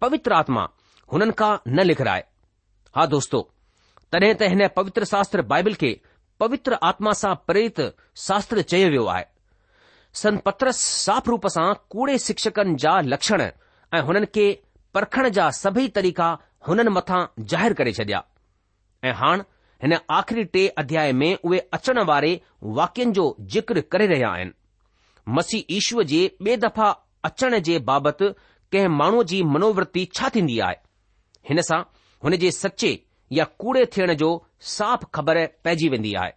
पवित्र 0.00 0.32
आत्मा 0.38 0.64
हुननि 1.12 1.32
खां 1.38 1.50
न 1.74 1.84
लिखराए 1.90 2.24
हा 2.96 3.06
दोस्तो 3.14 3.40
तॾहिं 4.12 4.32
त 4.42 4.50
हिन 4.54 4.66
पवित्र 4.76 5.04
शास्त्र 5.12 5.42
बाइबल 5.52 5.74
खे 5.84 5.92
पवित्र 6.44 6.78
आत्मा 6.90 7.12
सां 7.22 7.34
प्रेरित 7.50 7.80
शास्त्र 8.26 8.62
चयो 8.74 8.88
वियो 8.96 9.06
आहे 9.14 10.36
पत्रस 10.50 10.80
साफ़ 11.06 11.30
रूप 11.34 11.46
सां 11.56 11.66
कूड़े 11.96 12.18
शिक्षकनि 12.26 12.74
जा 12.84 12.94
लक्षण 13.14 13.42
ऐं 13.42 14.02
हुननि 14.10 14.26
खे 14.34 14.46
परखण 14.94 15.28
जा 15.40 15.48
सभई 15.62 15.88
तरीक़ा 16.00 16.28
हुननि 16.68 16.94
मथां 17.00 17.22
ज़ाहिरु 17.54 17.78
करे 17.82 17.92
छडि॒या 18.00 18.22
ऐं 19.04 19.14
हाणे 19.24 19.50
हिन 19.82 19.94
आख़िरी 20.16 20.44
टे 20.54 20.66
अध्याय 20.78 21.12
में 21.12 21.34
उहे 21.44 21.58
अचण 21.74 21.98
वारे 22.08 22.40
वाक्यनि 22.74 23.12
जो 23.12 23.24
ज़िक्र 23.52 23.80
करे 23.92 24.06
रहिया 24.06 24.28
आहिनि 24.30 24.52
मसीह 25.36 25.64
ईश्वर 25.76 26.04
जे 26.12 26.20
ॿिए 26.42 26.56
दफ़ा 26.64 26.90
अचण 27.24 27.58
जे 27.68 27.78
बाबति 27.88 28.28
कंहिं 28.72 28.88
माण्हूअ 28.98 29.24
जी 29.32 29.42
मनोवृत्ति 29.54 30.04
छा 30.18 30.28
थींदी 30.34 30.58
आहे 30.66 30.76
हिन 31.48 31.60
सां 31.70 31.78
हुन 32.24 32.36
जे 32.44 32.50
सचे 32.50 32.92
या 33.38 33.44
कूड़े 33.60 33.84
थियण 33.96 34.14
जो 34.22 34.30
साफ़ 34.74 35.04
ख़बर 35.14 35.44
पइजी 35.64 35.88
वेंदी 35.94 36.14
आहे 36.22 36.32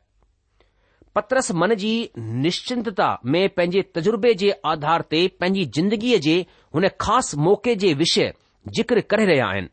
पत्रस 1.16 1.52
मन 1.62 1.74
जी 1.84 1.94
निश्चिंतता 2.18 3.08
में 3.34 3.48
पंहिंजे 3.58 3.82
तजुर्बे 3.96 4.34
जे 4.42 4.52
आधार 4.72 5.02
ते 5.12 5.28
पंहिंजी 5.40 5.66
ज़िंदगीअ 5.80 6.20
जे 6.28 6.36
हुन 6.76 6.88
ख़ासि 7.02 7.38
मौक़े 7.46 7.76
जे 7.84 7.94
विषय 8.02 8.34
ज़िक्र 8.78 9.02
करे 9.14 9.26
रहिया 9.26 9.46
आहिनि 9.52 9.70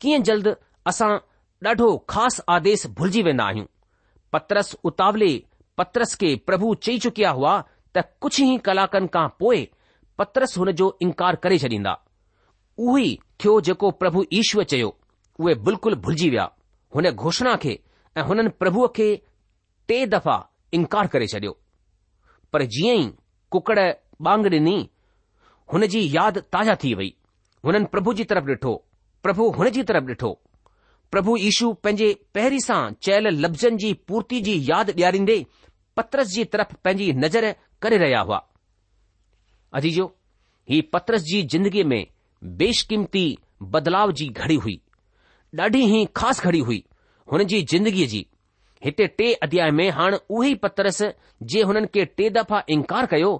कीअं 0.00 0.22
जल्द 0.28 0.54
असां 0.92 1.10
ॾाढो 1.66 1.86
ख़ासि 2.10 2.42
आदेश 2.48 2.86
भुलिजी 2.98 3.22
वेंदा 3.22 3.44
आहियूं 3.44 3.64
पत्रस 4.32 4.68
उतावले 4.90 5.28
पत्रस 5.78 6.14
खे 6.20 6.30
प्रभु 6.46 6.68
चई 6.86 6.98
चुकिया 7.04 7.30
हुआ 7.38 7.50
त 7.96 8.02
कुझु 8.24 8.44
ई 8.44 8.54
कलाकनि 8.68 9.06
खां 9.16 9.24
पोइ 9.42 9.58
पत्रस 10.18 10.56
हुन 10.60 10.70
जो 10.80 10.88
इनकार 11.06 11.36
करे 11.44 11.58
छॾींदा 11.64 11.92
उहो 12.86 12.96
ई 13.02 13.10
थियो 13.44 13.56
जेको 13.68 13.90
प्रभु 14.02 14.24
ईश्वर 14.40 14.64
चयो 14.72 14.88
उहे 15.40 15.54
बिल्कुलु 15.68 15.96
भुलिजी 16.06 16.30
विया 16.36 16.48
हुन 16.96 17.10
घोषणा 17.12 17.54
खे 17.64 17.78
ऐं 18.16 18.22
हुननि 18.30 18.54
प्रभुअ 18.62 18.88
खे 19.00 19.08
टे 19.90 19.98
दफ़ा 20.16 20.38
इनकार 20.80 21.06
करे 21.16 21.26
छडि॒यो 21.34 21.58
पर 22.52 22.64
जीअं 22.76 22.96
ई 22.98 23.04
कुकड़ 23.56 23.78
बांग 24.28 24.46
डि॒नी 24.56 24.78
हुन 25.74 25.86
जी 25.96 26.06
यादि 26.16 26.40
ताज़ा 26.56 26.74
थी 26.84 26.94
वई 27.02 27.14
हुननि 27.68 27.92
प्रभु 27.96 28.14
जी 28.20 28.24
तरफ़ 28.32 28.50
ॾिठो 28.54 28.74
प्रभु 29.28 29.50
हुन 29.60 29.70
जी 29.78 29.82
तरफ़ 29.92 30.14
ॾिठो 30.16 30.38
પ્રભુ 31.12 31.32
ઈશુ 31.42 31.68
પંજે 31.84 32.08
પહેરી 32.36 32.62
સા 32.68 32.90
ચૈલ 33.06 33.26
લબ્ઝન 33.42 33.78
જી 33.82 33.96
પૂર્તિ 34.08 34.40
જી 34.46 34.60
યાદ 34.70 34.92
ડી 34.94 35.06
અરિંદે 35.10 35.36
પત્રસ 35.98 36.34
જી 36.34 36.46
તરફ 36.52 36.74
પંજી 36.84 37.16
નજર 37.22 37.46
કરે 37.82 37.98
રહ્યા 38.04 38.26
હુઆ 38.28 38.42
અધીજો 39.78 40.06
હી 40.72 40.82
પત્રસ 40.94 41.24
જી 41.30 41.42
જિંદગી 41.54 41.84
મેં 41.92 42.04
બેષ્કિમતી 42.60 43.30
બદલાવ 43.72 44.14
જી 44.20 44.30
ઘડી 44.38 44.60
હુઈ 44.66 44.78
ડાઢી 45.52 45.88
હે 45.94 46.00
ખાસ 46.20 46.42
ઘડી 46.46 46.62
હુઈ 46.68 46.84
હુન 47.30 47.44
જી 47.50 47.66
જિંદગી 47.72 48.06
જી 48.14 48.26
હટે 48.84 49.04
ટે 49.14 49.28
અધ્યાય 49.46 49.76
મેં 49.80 49.90
હાણ 49.98 50.20
ઉહી 50.36 50.56
પત્રસ 50.62 51.00
જે 51.50 51.66
હુનન 51.70 51.90
કે 51.94 52.06
ટે 52.16 52.30
દફા 52.38 52.62
ઇનકાર 52.76 53.04
કયો 53.12 53.34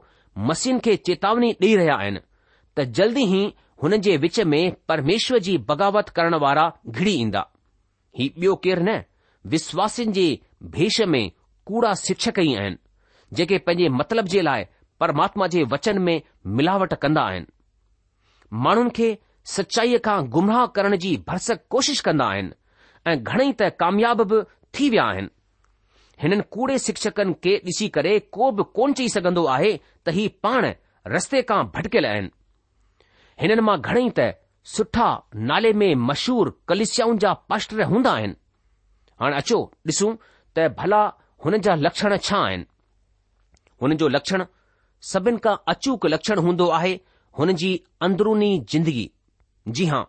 મસીહ 0.49 0.81
કે 0.89 0.99
ચેતાવણી 1.07 1.55
ડી 1.61 1.77
રહ્યા 1.85 2.03
હે 2.09 2.19
તા 2.75 2.91
જલ્દી 2.97 3.31
હી 3.35 3.47
હુનજે 3.85 4.13
وچ 4.27 4.43
મેં 4.55 4.75
પરમેશ્વર 4.89 5.39
જી 5.47 5.63
બગાવત 5.71 6.11
કરણ 6.17 6.41
વારા 6.45 6.71
ઘડી 6.97 7.21
ઇંદા 7.27 7.50
ही 8.19 8.33
ॿियो 8.37 8.55
केरु 8.65 8.83
न 8.85 9.03
विश्वासिन 9.51 10.13
जे 10.13 10.27
भेष 10.77 11.01
में 11.13 11.31
कूड़ा 11.67 11.93
शिक्षक 12.07 12.39
ई 12.41 12.55
आहिनि 12.57 12.77
जेके 13.37 13.59
पंहिंजे 13.67 13.89
मतिलब 13.97 14.27
जे 14.35 14.43
लाइ 14.43 14.65
परमात्मा 15.01 15.47
जे 15.55 15.63
वचन 15.73 15.99
में 16.03 16.21
मिलावट 16.57 16.95
कंदा 17.03 17.23
आहिनि 17.29 17.47
माण्हुनि 18.67 18.91
खे 18.97 19.09
सचाईअ 19.57 19.99
खां 20.05 20.19
गुमराह 20.31 20.67
करण 20.77 20.97
जी 21.05 21.17
भरसक 21.29 21.61
कोशिश 21.71 22.01
कंदा 22.09 22.25
आहिनि 22.35 22.51
ऐं 23.11 23.23
घणेई 23.23 23.53
त 23.61 23.69
कामयाब 23.81 24.23
बि 24.33 24.43
थी 24.79 24.91
विया 24.91 25.05
आहिनि 25.13 25.29
हिननि 26.23 26.43
कूड़े 26.55 26.79
शिक्षकनि 26.89 27.33
खे 27.45 27.57
ॾिसी 27.67 27.89
करे 27.99 28.19
को 28.39 28.51
बि 28.59 28.63
कोन 28.77 28.93
चई 28.99 29.09
सघंदो 29.17 29.45
आहे 29.57 29.73
त 30.07 30.17
हीउ 30.19 30.29
पाण 30.43 30.71
रस्ते 31.17 31.43
खां 31.51 31.65
भटकियल 31.75 32.07
आहिनि 32.07 32.31
हिननि 33.43 33.63
मां 33.71 33.81
घणेई 33.89 34.11
त 34.19 34.31
सुठा 34.75 35.07
नाले 35.51 35.73
में 35.81 35.95
मशहूर 36.09 36.49
कलिश्याऊं 36.69 37.17
जा 37.23 37.33
पाष्टर 37.51 37.83
हूंदा 37.93 38.11
आहिनि 38.19 38.35
हाणे 39.21 39.37
अचो 39.41 39.59
ॾिसूं 39.91 40.11
त 40.57 40.67
भला 40.79 41.01
हुन 41.45 41.57
जा 41.65 41.75
लक्षण 41.87 42.17
छा 42.27 42.37
आहिनि 42.49 42.65
हुन 43.83 43.97
जो 44.03 44.09
लक्षण 44.17 44.45
सभिनि 45.13 45.39
खां 45.45 45.57
अचूक 45.73 46.07
लक्षण 46.15 46.39
हूंदो 46.47 46.69
आहे 46.79 46.93
हुन 47.39 47.55
जी 47.63 47.71
अंदरूनी 48.09 48.51
जिंदगी 48.73 49.07
जी 49.79 49.85
हां 49.93 50.03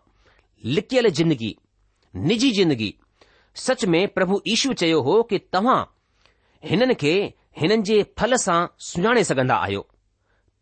लिकियल 0.76 1.08
जिंदगी 1.20 1.54
निजी 2.30 2.50
जिंदगी 2.60 2.92
सच 3.66 3.84
में 3.94 4.02
प्रभु 4.18 4.40
ईश्वर 4.54 4.74
चयो 4.82 5.00
हो 5.08 5.22
कि 5.30 5.38
तव्हां 5.52 5.80
हिननि 6.70 6.94
खे 7.04 7.12
हिननि 7.60 7.82
जे 7.90 8.02
फल 8.18 8.36
सां 8.48 8.60
सुञाणे 8.90 9.24
सघंदा 9.30 9.56
आहियो 9.66 9.86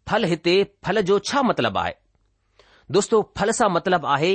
फल 0.09 0.25
हिते 0.35 0.63
फल 0.85 1.01
जो 1.13 1.19
छा 1.31 1.43
मतिलबु 1.51 1.79
आहे 1.85 1.95
दोस्तो 2.95 3.19
फल 3.39 3.51
सां 3.59 3.69
मतिलबु 3.73 4.07
आहे 4.15 4.31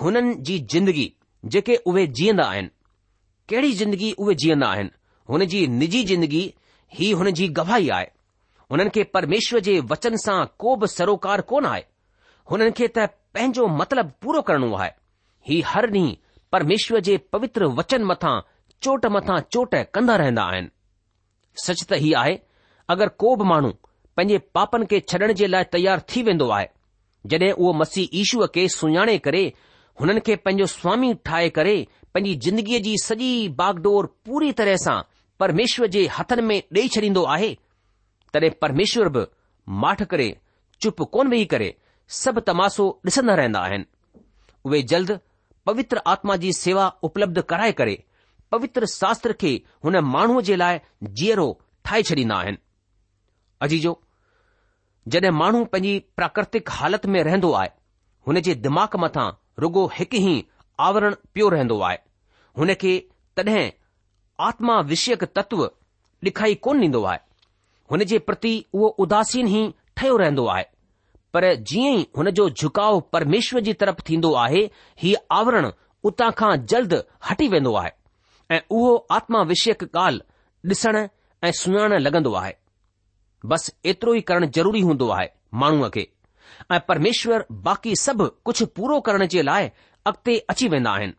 हुननि 0.00 0.34
जी 0.48 0.58
जिंदगी 0.72 1.06
जेके 1.52 1.76
उहे 1.90 2.06
जीअंदा 2.18 2.44
आहिनि 2.50 2.68
कहिड़ी 3.48 3.72
जिंदगी 3.80 4.10
उहे 4.18 4.34
जीअंदा 4.42 4.66
आहिनि 4.74 4.90
हुन 5.32 5.44
जी 5.52 5.66
निजी 5.80 6.02
जिंदगी 6.10 6.42
ही 6.98 7.10
हुन 7.20 7.30
जी 7.40 7.48
गवाही 7.58 7.88
आहे 7.96 8.06
हुननि 8.70 8.90
खे 8.96 9.04
परमेश्वर 9.16 9.60
जे 9.68 9.78
वचन 9.92 10.16
सां 10.26 10.38
को 10.64 10.76
बि 10.82 10.86
सरोकार 10.94 11.40
कोन 11.52 11.66
आहे 11.72 11.84
हुननि 12.50 12.70
खे 12.80 12.88
त 12.98 13.08
पंहिंजो 13.34 13.66
मतलबु 13.80 14.12
पूरो 14.26 14.42
करणो 14.50 14.72
आहे 14.82 14.90
ही 15.48 15.60
हर 15.72 15.90
ॾींहुं 15.90 16.14
परमेश्वर 16.52 17.00
जे 17.10 17.16
पवित्र 17.32 17.66
वचन 17.82 18.04
मथां 18.12 18.38
चोट 18.82 19.06
मथां 19.18 19.40
चोट 19.52 19.74
कंदा 19.94 20.16
रहंदा 20.24 20.44
आहिनि 20.54 20.70
सच 21.66 21.84
त 21.90 22.00
ही 22.06 22.12
आहे 22.24 22.38
अगरि 22.96 23.16
को 23.24 23.36
बि 23.36 23.44
माण्हू 23.54 23.72
पंहिंजे 23.72 24.38
पापनि 24.58 24.86
खे 24.94 25.00
छॾण 25.10 25.32
जे 25.42 25.46
लाइ 25.56 25.64
तयारु 25.76 26.00
थी 26.12 26.22
वेंदो 26.30 26.48
आहे 26.58 26.68
जॾहिं 27.30 27.52
उहो 27.52 27.72
मसीह 27.80 28.16
ईशूअ 28.20 28.46
खे 28.54 28.68
सुञाणे 28.78 29.16
करे 29.26 29.42
हुननि 30.00 30.20
खे 30.26 30.36
पंहिंजो 30.46 30.66
स्वामी 30.78 31.12
ठाहे 31.28 31.48
करे 31.58 31.76
पंहिंजी 32.14 32.34
ज़िंदगीअ 32.46 32.80
जी 32.88 32.92
सॼी 33.04 33.30
बागडोर 33.60 34.06
पूरी 34.28 34.50
तरह 34.60 34.76
सां 34.84 34.96
परमेश्वर 35.42 35.86
जे 35.96 36.06
हथनि 36.18 36.42
में 36.50 36.58
ॾेई 36.78 36.88
छॾींदो 36.96 37.22
आहे 37.36 37.50
तॾहिं 38.34 38.50
परमेश्वर 38.64 39.08
बि 39.16 39.24
माठ 39.84 40.02
करे 40.12 40.28
चुप 40.82 41.02
कोन 41.16 41.28
वेही 41.34 41.44
करे 41.54 41.68
सभु 42.22 42.40
तमासो 42.48 42.88
ॾिसंदा 43.08 43.34
रहंदा 43.42 43.60
आहिनि 43.68 43.86
उहे 44.68 44.82
जल्द 44.94 45.18
पवित्र 45.70 46.00
आत्मा 46.14 46.36
जी 46.44 46.52
सेवा 46.64 46.86
उपलब्ध 47.10 47.40
कराए 47.52 47.72
करे 47.80 47.96
पवित्र 48.54 48.86
शास्त्र 48.96 49.32
खे 49.40 49.52
हुन 49.84 49.98
माण्हूअ 50.14 50.42
जे 50.50 50.56
लाइ 50.64 50.78
जीअरो 51.20 51.48
ठाहे 51.88 52.02
छॾींदा 52.10 52.36
आहिनि 52.44 52.58
अजी 53.66 53.80
जॾहिं 55.12 55.30
माण्हू 55.40 55.62
पंहिंजी 55.72 55.98
प्राकृतिक 56.16 56.70
हालति 56.78 57.08
में 57.14 57.22
रहंदो 57.26 57.52
आहे 57.58 57.68
हुन 58.28 58.40
जे 58.48 58.54
दिमाग़ 58.64 58.96
मथां 59.04 59.26
रुगो 59.64 59.84
हिकु 59.98 60.16
ई 60.22 60.34
आवरण 60.86 61.14
पियो 61.34 61.48
रहंदो 61.54 61.78
आहे 61.88 61.98
हुन 62.60 62.72
खे 62.82 62.92
तॾहिं 63.40 63.62
आत्मा 64.48 64.74
विषयक 64.90 65.24
तत्व 65.38 65.62
ॾिखाई 66.30 66.54
कोन 66.66 66.80
ॾींदो 66.84 67.02
आहे 67.12 67.20
हुन 67.92 68.04
जे 68.12 68.18
प्रति 68.28 68.52
उहो 68.74 68.88
उदासीन 69.06 69.48
ई 69.48 69.60
ठहियो 69.96 70.16
रहंदो 70.24 70.46
आहे 70.56 70.64
पर 71.34 71.46
जीअं 71.70 71.92
ई 71.98 72.04
हुन 72.18 72.30
जो 72.40 72.48
झुकाव 72.62 73.00
परमेश्वर 73.16 73.60
जी 73.70 73.74
तरफ़ 73.82 74.02
थींदो 74.08 74.32
आहे 74.44 74.62
हीउ 75.04 75.22
आवरण 75.40 75.70
उतां 76.10 76.30
खां 76.42 76.50
जल्द 76.74 76.94
हटी 77.30 77.48
वेंदो 77.56 77.74
आहे 77.82 77.96
ऐं 78.54 78.60
उहो 78.80 78.94
आत्मा 79.20 79.42
विषयक 79.52 79.88
ॻाल्हि 80.06 80.72
ॾिसण 80.76 81.04
ऐं 81.44 81.52
सुञण 81.64 81.98
लॻंदो 82.08 82.32
आहे 82.42 82.54
बस 83.46 83.70
एतिरो 83.86 84.12
ई 84.16 84.20
करणु 84.28 84.46
ज़रूरी 84.54 84.80
हूंदो 84.84 85.08
आहे 85.14 85.28
माण्हूअ 85.62 85.88
खे 85.96 86.02
ऐं 86.74 86.78
परमेश्वर 86.88 87.44
बाक़ी 87.68 87.94
सभु 88.00 88.26
कुझु 88.48 88.66
पूरो 88.78 89.00
करण 89.08 89.26
जे 89.34 89.42
लाइ 89.42 89.68
अॻिते 90.10 90.38
अची 90.54 90.68
वेंदा 90.68 90.90
आहिनि 90.98 91.12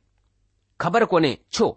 ख़बर 0.82 1.06
कोन्हे 1.14 1.38
छो 1.58 1.70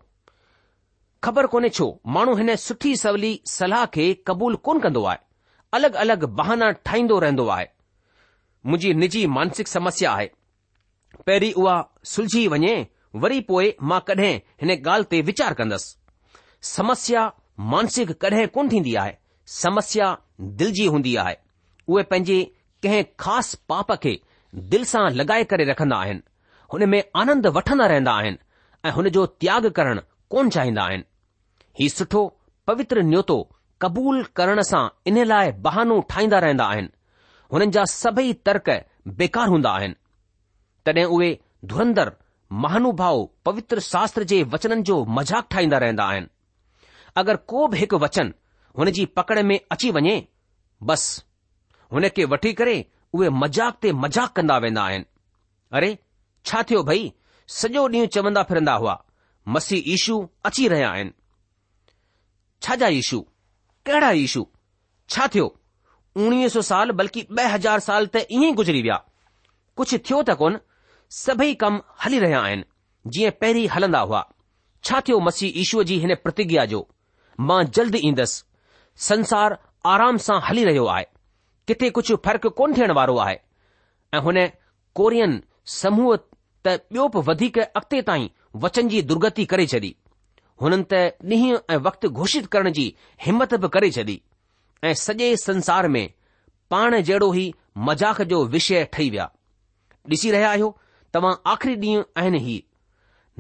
ख़बर 1.25 1.47
कोन्हे 1.55 1.69
छो 1.79 1.87
माण्हू 2.17 2.35
हिन 2.37 2.55
सुठी 2.67 2.95
सवली 3.05 3.33
सलाह 3.51 3.85
खे 3.95 4.13
क़बूल 4.27 4.57
कोन 4.69 4.81
कंदो 4.87 5.05
आहे 5.13 5.19
अलॻि 5.79 5.93
अलॻि 6.05 6.27
बहाना 6.41 6.71
ठाहींदो 6.89 7.19
रहंदो 7.27 7.47
आहे 7.57 7.67
मुंहिंजी 8.67 8.93
निजी 9.01 9.27
मानसिक 9.39 9.69
समस्या 9.69 10.13
आहे 10.13 10.31
पहिरीं 11.27 11.53
उहा 11.63 11.77
सुलझी 12.15 12.47
वञे 12.55 12.75
वरी 13.23 13.41
पोइ 13.53 13.73
मां 13.91 14.01
कॾहिं 14.09 14.35
हिन 14.65 14.71
ॻाल्हि 14.79 15.09
ते 15.15 15.21
वीचार 15.31 15.55
कंदसि 15.55 15.97
समस्या 16.77 17.31
मानसिक 17.77 18.13
कॾहिं 18.27 18.47
कोन 18.59 18.69
थींदी 18.75 18.95
आहे 19.05 19.17
समस्या 19.49 20.15
दिल 20.59 20.73
जी 20.73 20.87
हूंदी 20.87 21.15
आहे 21.25 21.35
उहे 21.93 22.03
पंहिंजे 22.11 22.43
कंहिं 22.83 23.03
ख़ासि 23.21 23.57
पाप 23.69 23.91
खे 24.03 24.13
दिलि 24.73 24.85
सां 24.85 25.11
लॻाए 25.15 25.45
करे 25.51 25.65
रखंदा 25.71 25.97
आहिनि 25.97 26.21
हुन 26.73 26.89
में 26.89 27.03
आनंद 27.21 27.47
वठंदा 27.57 27.87
रहंदा 27.93 28.13
आहिनि 28.23 28.39
ऐं 28.89 28.93
हुन 28.99 29.09
जो 29.17 29.25
त्याग 29.43 29.67
करणु 29.79 30.01
कोन्ह 30.31 30.51
चाहिंदा 30.55 30.83
आहिनि 30.85 31.05
हीउ 31.81 31.89
सुठो 31.95 32.25
पवित्र 32.67 33.03
न्यौतो 33.11 33.41
क़बूल 33.83 34.23
करण 34.37 34.63
सां 34.71 34.87
इन 35.11 35.23
लाइ 35.27 35.53
बहानो 35.67 36.01
ठाहींदा 36.11 36.39
रहंदा 36.47 36.65
आहिनि 36.75 36.89
हुननि 37.53 37.71
जा 37.77 37.85
सभई 37.95 38.33
तर्क 38.49 38.71
बेकार 39.19 39.49
हूंदा 39.49 39.71
आहिनि 39.79 39.95
तॾहिं 40.87 41.05
उहे 41.15 41.37
धुरंदर 41.73 42.13
महानुभाव 42.65 43.25
पवित्र 43.45 43.81
शास्त्र 43.81 44.25
जे 44.35 44.43
वचननि 44.55 44.83
जो 44.93 45.05
मज़ाक़ु 45.19 45.47
ठाहींदा 45.55 45.79
रहंदा 45.87 46.05
आहिनि 46.13 46.27
अगरि 47.23 47.37
को 47.49 47.67
बि 47.69 47.79
हिकु 47.79 47.99
वचन 48.05 48.33
हुन 48.79 48.91
जी 48.97 49.05
पकड़ 49.17 49.43
में 49.43 49.59
अची 49.73 49.91
वञे 49.93 50.15
बस 50.91 51.05
हुन 51.93 52.09
खे 52.17 52.25
वठी 52.33 52.53
करे 52.61 52.77
उहे 53.15 53.29
मज़ाक़ 53.41 53.75
ते 53.83 53.93
मज़ाक़ 54.03 54.33
कंदा 54.37 54.57
वेंदा 54.65 54.83
आहिनि 54.83 55.05
अरे 55.79 55.91
छा 56.47 56.63
थियो 56.71 56.83
भई 56.91 57.13
सॼो 57.59 57.83
ॾींहुं 57.89 58.07
चवंदा 58.15 58.43
फिरंदा 58.51 58.75
हुआ 58.83 58.95
मसी 59.57 59.77
ईशू 59.95 60.17
अची 60.49 60.67
रहिया 60.73 60.91
आहिनि 60.91 61.11
छा 62.63 62.75
जा 62.83 62.89
ईशू 63.01 63.21
कहिड़ा 63.87 64.11
ईशू 64.27 64.47
छा 65.11 65.27
थियो 65.35 65.47
उणिवीह 66.17 66.49
सौ 66.55 66.61
साल 66.71 66.91
बल्कि 67.01 67.23
ॿ 67.39 67.47
हज़ार 67.53 67.81
साल 67.89 68.07
त 68.15 68.25
ईअं 68.31 68.45
ई 68.49 68.53
गुज़री 68.63 68.83
विया 68.87 68.97
कुझु 69.81 69.99
थियो 70.09 70.23
त 70.31 70.35
कोन 70.45 70.59
सभई 71.19 71.55
कम 71.65 71.79
हली 72.05 72.19
रहिया 72.25 72.41
आहिनि 72.49 72.65
जीअं 73.17 73.31
पहिरीं 73.45 73.69
हलंदा 73.77 74.01
हुआ 74.09 74.23
छा 74.89 75.01
थियो 75.11 75.19
मसी 75.29 75.53
ईशूअ 75.67 75.85
जी 75.93 75.99
हिन 76.07 76.15
प्रतिज्ञा 76.27 76.65
जो 76.75 76.83
मां 77.51 77.61
जल्द 77.81 77.97
ईंदसि 78.05 78.41
संसार 79.01 79.57
आराम 79.87 80.17
सां 80.23 80.39
हली 80.49 80.65
रहियो 80.65 80.87
आहे 80.95 81.05
किथे 81.69 81.91
कुझु 81.97 82.17
फ़र्क़ु 82.25 82.51
कोन 82.57 82.77
थियण 82.77 82.93
वारो 82.97 83.17
आहे 83.19 83.39
ऐं 84.15 84.21
हुन 84.23 84.47
कोरियन 84.97 85.41
समूह 85.79 86.17
त 86.67 86.75
ॿियो 86.93 87.07
बि 87.15 87.19
वधीक 87.29 87.59
अॻिते 87.59 88.01
ताईं 88.09 88.29
वचन 88.65 88.89
जी 88.89 89.01
दुर्गति 89.13 89.45
करे 89.53 89.67
छॾी 89.73 89.95
हुननि 90.63 90.83
त 90.93 91.01
ॾीहं 91.35 91.59
ऐं 91.71 91.77
वक़्तु 91.87 92.09
घोषित 92.11 92.47
करण 92.55 92.71
जी 92.79 92.85
हिमत 93.27 93.55
बि 93.65 93.69
करे 93.77 93.91
छॾी 93.97 94.21
ऐं 94.85 94.93
सॼे 95.07 95.35
संसार 95.47 95.89
में 95.97 96.07
पाण 96.71 97.01
जहिड़ो 97.01 97.33
ई 97.35 97.53
मज़ाक 97.89 98.23
जो 98.35 98.45
विषय 98.55 98.85
ठही 98.93 99.09
विया 99.11 99.31
ॾिसी 100.13 100.31
रहिया 100.31 100.51
आहियो 100.51 100.77
तव्हां 101.15 101.35
आख़िरी 101.53 101.77
ॾींहुं 101.83 102.05
आहिनि 102.23 102.39
ई 102.55 102.63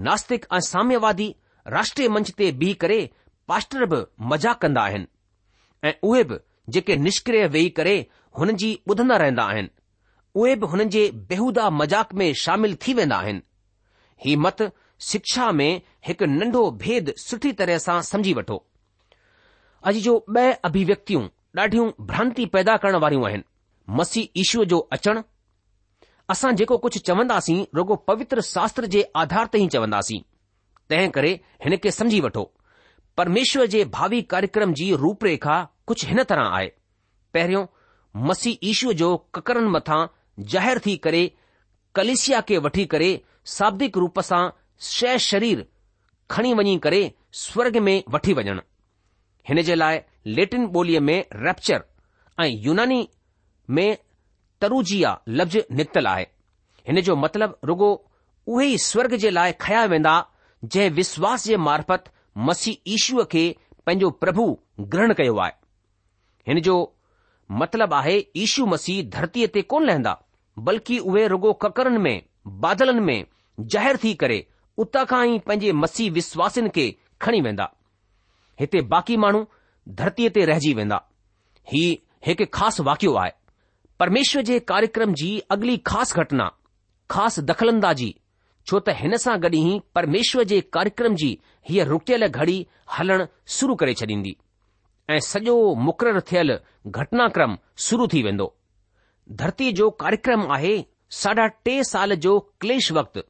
नास्तिक 0.09 0.47
ऐं 0.55 0.61
साम्यवादी 0.73 1.35
राष्ट्रीय 1.77 2.09
मंच 2.17 2.31
ते 2.39 2.53
बीह 2.65 2.75
करे 2.81 2.99
पास्टर 3.49 3.85
बि 3.95 4.05
मज़ाक़ 4.33 4.59
कंदा 4.67 4.83
आहिनि 4.83 5.07
ऐं 5.85 5.93
उहे 6.05 6.23
बि 6.25 6.37
जेके 6.73 6.97
निष्क्रिय 6.97 7.47
वेही 7.55 7.69
करे 7.79 7.95
हुन 8.39 8.55
जी 8.57 8.79
ॿुधंदा 8.89 9.17
रहंदा 9.23 9.43
आहिनि 9.53 9.69
उहे 10.41 10.55
बि 10.57 10.67
हुननि 10.73 10.85
जे 10.97 11.11
बेहूदा 11.31 11.69
मज़ाक 11.79 12.13
में 12.21 12.33
शामिल 12.43 12.77
थी 12.87 12.95
वेंदा 12.95 13.17
आहिनि 13.17 13.43
ही 14.25 14.37
मत 14.45 14.71
शिक्षा 15.11 15.51
में 15.53 15.81
हिकु 16.07 16.27
नंढो 16.27 16.71
भेद 16.85 17.13
सुठी 17.27 17.53
तरह 17.61 17.79
सां 17.87 18.01
समझी 18.11 18.35
वठो 18.41 18.57
अॼु 19.91 20.01
जो 20.07 20.15
ब॒ 20.31 20.47
अभिव्यक्तियूं 20.69 21.27
ॾाढियूं 21.59 21.91
भ्रांति 22.11 22.47
पैदा 22.55 22.77
करण 22.85 22.97
वारियूं 23.05 23.27
आहिनि 23.29 23.45
मसीह 24.01 24.41
ईशूअ 24.43 24.65
जो 24.73 24.79
अचणु 24.99 25.23
असां 26.33 26.55
जेको 26.57 26.79
कुझु 26.85 27.01
चवंदासीं 27.09 27.65
रुगो 27.77 27.95
पवित्र 28.11 28.41
शास्त्र 28.55 28.87
जे 28.95 29.03
आधार 29.25 29.47
ते 29.53 29.63
ई 29.65 29.69
चवंदासीं 29.77 30.21
तंहिं 30.91 31.11
करे 31.19 31.33
हिन 31.65 31.77
खे 31.83 31.91
समझी 31.99 32.21
वठो 32.29 32.51
परमेश्वर 33.17 33.67
जे 33.73 33.85
भावी 33.95 34.21
कार्यक्रम 34.33 34.73
जी 34.75 34.91
रूपरेखा 35.01 35.57
कुझु 35.87 36.07
हिन 36.09 36.23
तरह 36.31 36.49
आहे 36.59 36.67
पहिरियों 37.35 37.67
मसीह 38.29 38.59
ईशूअ 38.71 38.93
जो 39.01 39.17
ककरनि 39.35 39.69
मथा 39.77 39.97
ज़ाहिर 40.53 40.79
थी 40.87 40.97
करे 41.07 41.21
कलिसिया 41.95 42.41
खे 42.49 42.59
वठी 42.67 42.85
करे 42.95 43.09
शाब्दिक 43.57 43.97
रूप 43.99 44.21
सां 44.31 44.43
शह 44.91 45.17
शरीर 45.31 45.65
खणी 46.31 46.53
वञी 46.61 46.77
करे 46.87 47.01
स्वर्ग 47.47 47.77
में 47.89 48.03
वठी 48.15 48.33
वञणु 48.39 48.61
हिन 49.49 49.63
जे 49.69 49.75
लाइ 49.75 50.01
लेटिन 50.39 50.67
ॿोलीअ 50.79 51.01
में 51.09 51.17
रेप्चर 51.47 51.85
ऐं 52.41 52.49
यूनानी 52.67 53.01
में 53.79 53.87
तरुजिया 54.61 55.19
लफ़्ज़ 55.29 55.59
निकितलु 55.77 56.09
आहे 56.11 56.27
हिन 56.89 57.01
जो 57.09 57.17
मतिलबु 57.25 57.67
रुॻो 57.67 57.89
उहे 58.53 58.67
ई 58.75 58.79
स्वर्ग 58.91 59.15
जे 59.25 59.31
लाइ 59.31 59.53
खया 59.61 59.85
वेंदा 59.95 60.15
जंहिं 60.65 60.91
विश्वास 61.01 61.45
जे 61.47 61.57
मार्फत 61.69 62.05
मसीह 62.39 62.77
ईशूअ 62.93 63.25
खे 63.33 63.45
पंहिंजो 63.87 64.11
प्रभु 64.23 64.45
ग्रहण 64.93 65.13
कयो 65.19 65.37
आहे 65.45 65.53
हिन 66.49 66.61
जो 66.63 66.77
मतिलबु 67.61 67.95
आहे 67.95 68.17
ईशू 68.45 68.65
मसीह 68.73 69.03
धरतीअ 69.17 69.47
ते 69.55 69.63
कोन 69.73 69.85
लहंदा 69.87 70.15
बल्कि 70.69 70.99
उहे 70.99 71.27
रुगो 71.33 71.53
ककरनि 71.65 71.99
में 72.07 72.17
बादलनि 72.65 73.01
में 73.09 73.19
ज़ाहिर 73.73 73.97
थी 74.05 74.15
करे 74.23 74.39
उतां 74.83 75.05
खां 75.13 75.23
ई 75.29 75.39
पंहिंजे 75.47 75.73
मसीह 75.83 76.11
विश्वासिन 76.13 76.69
खे 76.77 76.87
खणी 77.23 77.41
वेंदा 77.47 77.69
हिते 78.61 78.81
बाक़ी 78.95 79.17
माण्हू 79.25 79.45
धरतीअ 80.01 80.31
ते 80.37 80.45
रहिजी 80.51 80.73
वेंदा 80.81 80.99
ही 81.73 81.85
हिकु 82.27 82.47
ख़ासि 82.55 82.83
वाक़ियो 82.89 83.13
आहे 83.23 83.33
परमेश्वर 84.01 84.43
जे 84.53 84.59
कार्यक्रम 84.73 85.13
जी 85.21 85.31
अॻिली 85.53 85.77
ख़ासि 85.91 86.21
घटना 86.25 86.49
ख़ासि 87.13 87.43
दख़लंदाज़ी 87.53 88.11
छो 88.71 88.79
त 88.87 88.93
हिन 89.01 89.17
सां 89.25 89.35
गॾु 89.43 89.51
ई 89.59 89.79
परमेश्वर 89.97 90.45
जे 90.53 90.61
कार्यक्रम 90.77 91.15
जी 91.23 91.31
हीअ 91.71 91.85
रुकियल 91.91 92.27
घड़ी 92.29 92.57
हलण 92.99 93.25
शुरू 93.57 93.75
करे 93.83 93.95
छॾींदी 94.01 94.35
ऐं 95.15 95.19
सॼो 95.29 95.55
मुक़ररु 95.87 96.21
थियल 96.33 96.53
घटनाक्रम 96.99 97.57
शुरू 97.87 98.07
थी 98.13 98.23
वेंदो 98.29 98.47
धरती 99.43 99.73
जो 99.81 99.89
कार्यक्रम 100.03 100.47
आहे 100.59 100.75
साढा 101.23 101.47
टे 101.69 101.75
साल 101.91 102.15
जो 102.27 102.39
क्लेश 102.65 102.91
वक्तु 103.01 103.25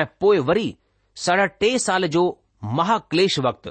ऐं 0.00 0.04
पोइ 0.20 0.38
वरी 0.50 0.68
साढा 1.26 1.46
टे 1.62 1.70
साल 1.86 2.06
जो 2.16 2.24
महाक्लेश 2.80 3.38
वक़्तु 3.46 3.70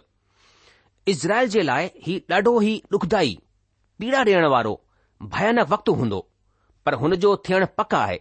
इज़राइल 1.11 1.47
जे 1.57 1.61
लाइ 1.71 1.89
ही 2.07 2.15
ॾाढो 2.31 2.53
ई 2.71 2.81
ॾुखदाई 2.95 3.37
पीड़ा 3.99 4.23
ॾियण 4.31 4.47
वारो 4.55 4.73
भयानक 5.35 5.69
वक्तु 5.75 5.93
हूंदो 6.01 6.19
पर 6.85 6.93
हुन 7.03 7.15
जो 7.23 7.35
थियणु 7.47 7.65
पक 7.77 7.95
आहे 8.01 8.19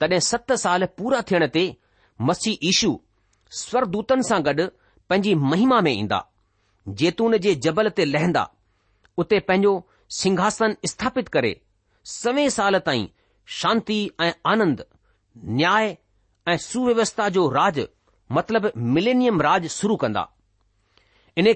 तॾहिं 0.00 0.18
सत 0.30 0.52
साल 0.66 0.84
पूरा 1.00 1.20
थियण 1.30 1.46
ते 1.56 1.64
मसी 2.28 2.56
ईशू 2.68 2.90
स्वरदूतन 3.60 4.20
सां 4.28 4.40
गॾु 4.44 4.66
पंहिंजी 5.08 5.34
महिमा 5.50 5.80
में 5.86 5.92
ईंदा 5.92 6.22
जेतून 7.00 7.36
जे 7.46 7.54
जबल 7.66 7.88
ते 7.96 8.04
लहंदा 8.04 8.48
उते 9.18 9.38
पंहिंजो 9.48 9.72
सिंघासन 10.18 10.76
स्थापित 10.90 11.28
करे 11.36 11.54
सवें 12.12 12.48
साल 12.56 12.78
ताईं 12.86 13.06
शांती 13.60 13.98
ऐं 14.20 14.32
आनंद 14.52 14.84
न्याय 15.58 15.96
ऐं 16.48 16.56
सुव्यवस्था 16.62 17.28
जो 17.36 17.48
राज 17.56 17.80
मतिलब 18.32 18.70
मिलेनियम 18.94 19.40
राज 19.48 19.66
शुरू 19.70 19.96
कंदा 20.04 20.24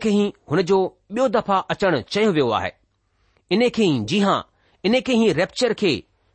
खे 0.03 0.11
ई 0.11 0.33
जो 0.69 0.79
ॿियो 1.17 1.27
दफ़ा 1.35 1.57
अचणु 1.75 2.01
चयो 2.11 2.31
वियो 2.33 2.49
आहे 2.59 2.71
इन 3.57 3.69
खे 3.75 3.85
ई 3.93 3.99
जी 4.09 4.21
इन 4.87 5.01
खे 5.07 5.15
ई 5.29 5.33
रेप्चर 5.39 5.73
खे 5.83 5.93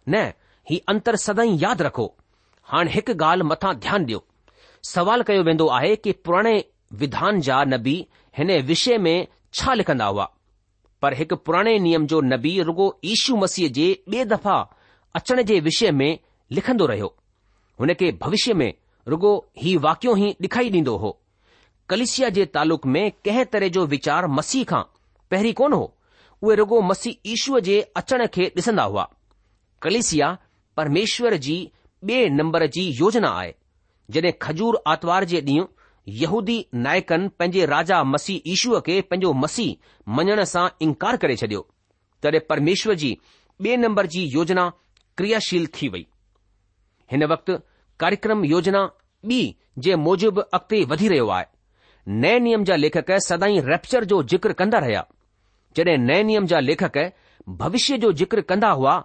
न 0.09 0.21
ही 0.69 0.81
अंतर 0.89 1.15
सदाई 1.25 1.57
यादि 1.61 1.83
रखो 1.83 2.13
हाणे 2.71 2.91
हिकु 2.93 3.13
ॻाल्हि 3.23 3.47
मथां 3.47 3.73
ध्यानु 3.85 4.05
ॾियो 4.07 4.19
सवाल 4.93 5.21
कयो 5.27 5.41
वेंदो 5.47 5.65
आहे 5.77 5.93
कि 6.03 6.11
पुराणे 6.25 6.55
विधान 7.01 7.39
जा 7.47 7.63
नबी 7.73 7.95
हिन 8.37 8.51
विषय 8.71 8.97
में 9.05 9.17
छा 9.57 9.73
लिखंदा 9.79 10.05
हुआ 10.13 10.25
पर 11.01 11.13
हिकु 11.19 11.35
पुराणे 11.45 11.77
नियम 11.85 12.05
जो 12.11 12.21
नबी 12.31 12.53
रुगो 12.69 12.87
ईशू 13.13 13.35
मसीह 13.43 13.67
जे 13.77 13.87
ॿिए 14.09 14.23
दफ़ा 14.33 14.57
अचण 15.19 15.41
जे 15.49 15.59
विषय 15.67 15.91
में 15.99 16.11
लिखंदो 16.57 16.85
रहियो 16.91 17.13
हुन 17.79 17.93
खे 17.99 18.11
भविष्य 18.21 18.53
में 18.61 18.71
रुगो 19.13 19.33
ही 19.63 19.75
वाकियो 19.85 20.15
ई 20.25 20.31
ॾेखाई 20.45 20.69
ॾींदो 20.79 20.95
हो 21.03 21.09
कलिसिया 21.89 22.29
जे 22.37 22.45
तालुक़ 22.57 22.85
में 22.95 23.03
कंहिं 23.25 23.45
तरह 23.53 23.67
जो 23.77 23.85
वीचार 23.95 24.27
मसीह 24.39 24.63
खां 24.69 24.81
पहिरीं 25.31 25.53
कोन 25.61 25.73
हो 25.73 25.83
उहे 26.43 26.55
रुगो 26.61 26.81
मसीह 26.91 27.31
ईशूअ 27.33 27.59
जे 27.69 27.79
अचण 28.03 28.25
खे 28.37 28.51
ॾिसंदा 28.57 28.83
हुआ 28.93 29.07
कलिसिया 29.85 30.37
परमेश्वर 30.77 31.35
जी 31.47 31.57
ॿिए 32.09 32.27
नंबर 32.29 32.65
जी 32.75 32.81
योजना 32.99 33.27
आहे 33.37 33.53
जॾहिं 34.15 34.31
खजूर 34.41 34.79
आर्तवार 34.87 35.23
जे 35.29 35.39
ॾींहुं 35.41 35.65
यहूदी 36.21 36.57
नायकनि 36.73 37.27
पंहिंजे 37.39 37.65
राजा 37.71 38.01
मसीह 38.03 38.51
ईशूअ 38.53 38.79
खे 38.85 38.99
पंहिंजो 39.09 39.31
मसीह 39.43 40.11
मञण 40.17 40.43
सां 40.53 40.65
इनकार 40.87 41.17
करे 41.23 41.35
छडि॒यो 41.41 41.61
तॾहिं 42.23 42.39
परमेश्वर 42.49 42.93
जी 43.03 43.11
ॿिए 43.65 43.75
नंबर 43.85 44.05
जी 44.15 44.23
योजना 44.33 44.67
क्रियाशील 45.17 45.67
थी 45.77 45.87
वई 45.95 46.05
हिन 47.11 47.23
वक़्तु 47.33 47.57
कार्यक्रम 48.01 48.45
योजना 48.53 48.83
ॿी 49.31 49.39
जे 49.87 49.95
मूजिबि 50.05 50.41
अॻिते 50.59 50.83
वधी 50.93 51.07
रहियो 51.13 51.27
आहे 51.37 52.13
नए 52.23 52.39
नियम 52.45 52.63
जा 52.69 52.75
लेखक 52.83 53.11
सदाई 53.31 53.59
रेप्चर 53.71 54.03
जो 54.13 54.21
जिक्र 54.35 54.53
कंदा 54.61 54.79
रहिया 54.85 55.05
जॾहिं 55.77 55.97
नए 56.07 56.21
नियम 56.29 56.45
जा 56.53 56.59
लेखक 56.69 56.97
भविष्य 57.63 57.97
जो 58.05 58.11
जिक्र 58.23 58.41
कंदा 58.53 58.69
हुआ 58.81 58.95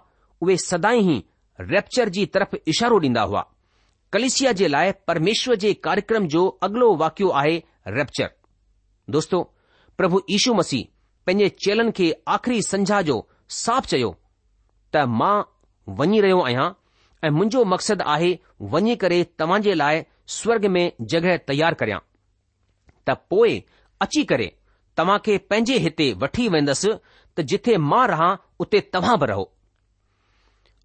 उहे 0.41 0.57
सदाई 0.69 1.03
ई 1.15 1.21
रेप्चर 1.59 2.09
जी 2.15 2.25
तरफ़ 2.33 2.55
इशारो 2.71 2.97
ॾींदा 2.99 3.21
हुआ 3.29 3.45
कलिसिया 4.13 4.51
जे 4.59 4.67
लाइ 4.67 4.91
परमेश्वर 5.07 5.55
जे 5.63 5.73
कार्यक्रम 5.87 6.27
जो 6.35 6.45
अॻिलो 6.67 6.93
वाकियो 6.97 7.29
आहे 7.41 7.55
रेप्चर 7.97 8.31
दोस्तो 9.15 9.41
प्रभु 9.97 10.21
यीशू 10.29 10.53
मसीह 10.53 10.85
पंहिंजे 11.27 11.49
चेलन 11.65 11.91
खे 11.97 12.11
आख़िरी 12.37 12.61
संझा 12.67 13.01
जो 13.09 13.17
साफ़ 13.63 13.85
चयो 13.93 14.09
त 14.95 15.03
मां 15.21 15.33
वञी 15.99 16.19
रहियो 16.21 16.39
आहियां 16.41 16.69
ऐं 17.23 17.29
मुंहिंजो 17.37 17.63
मक़सदु 17.73 18.03
आहे 18.15 18.31
वञी 18.75 18.95
करे 19.03 19.23
तव्हां 19.39 19.61
जे 19.67 19.73
लाइ 19.81 20.03
स्वर्ग 20.37 20.65
में 20.77 20.83
जॻहि 21.13 21.37
तयारु 21.51 21.75
करियां 21.83 21.99
त 23.09 23.17
पोइ 23.33 23.61
अची 24.07 24.23
करे 24.33 24.51
तव्हां 24.97 25.17
खे 25.25 25.37
पंहिंजे 25.51 25.77
हिते 25.87 26.11
वठी 26.25 26.47
वेंदसि 26.57 26.93
त 27.37 27.41
जिथे 27.53 27.77
मां 27.93 28.07
रहां 28.13 28.31
उते 28.67 28.79
तव्हां 28.97 29.17
बि 29.19 29.25
रहो 29.33 29.49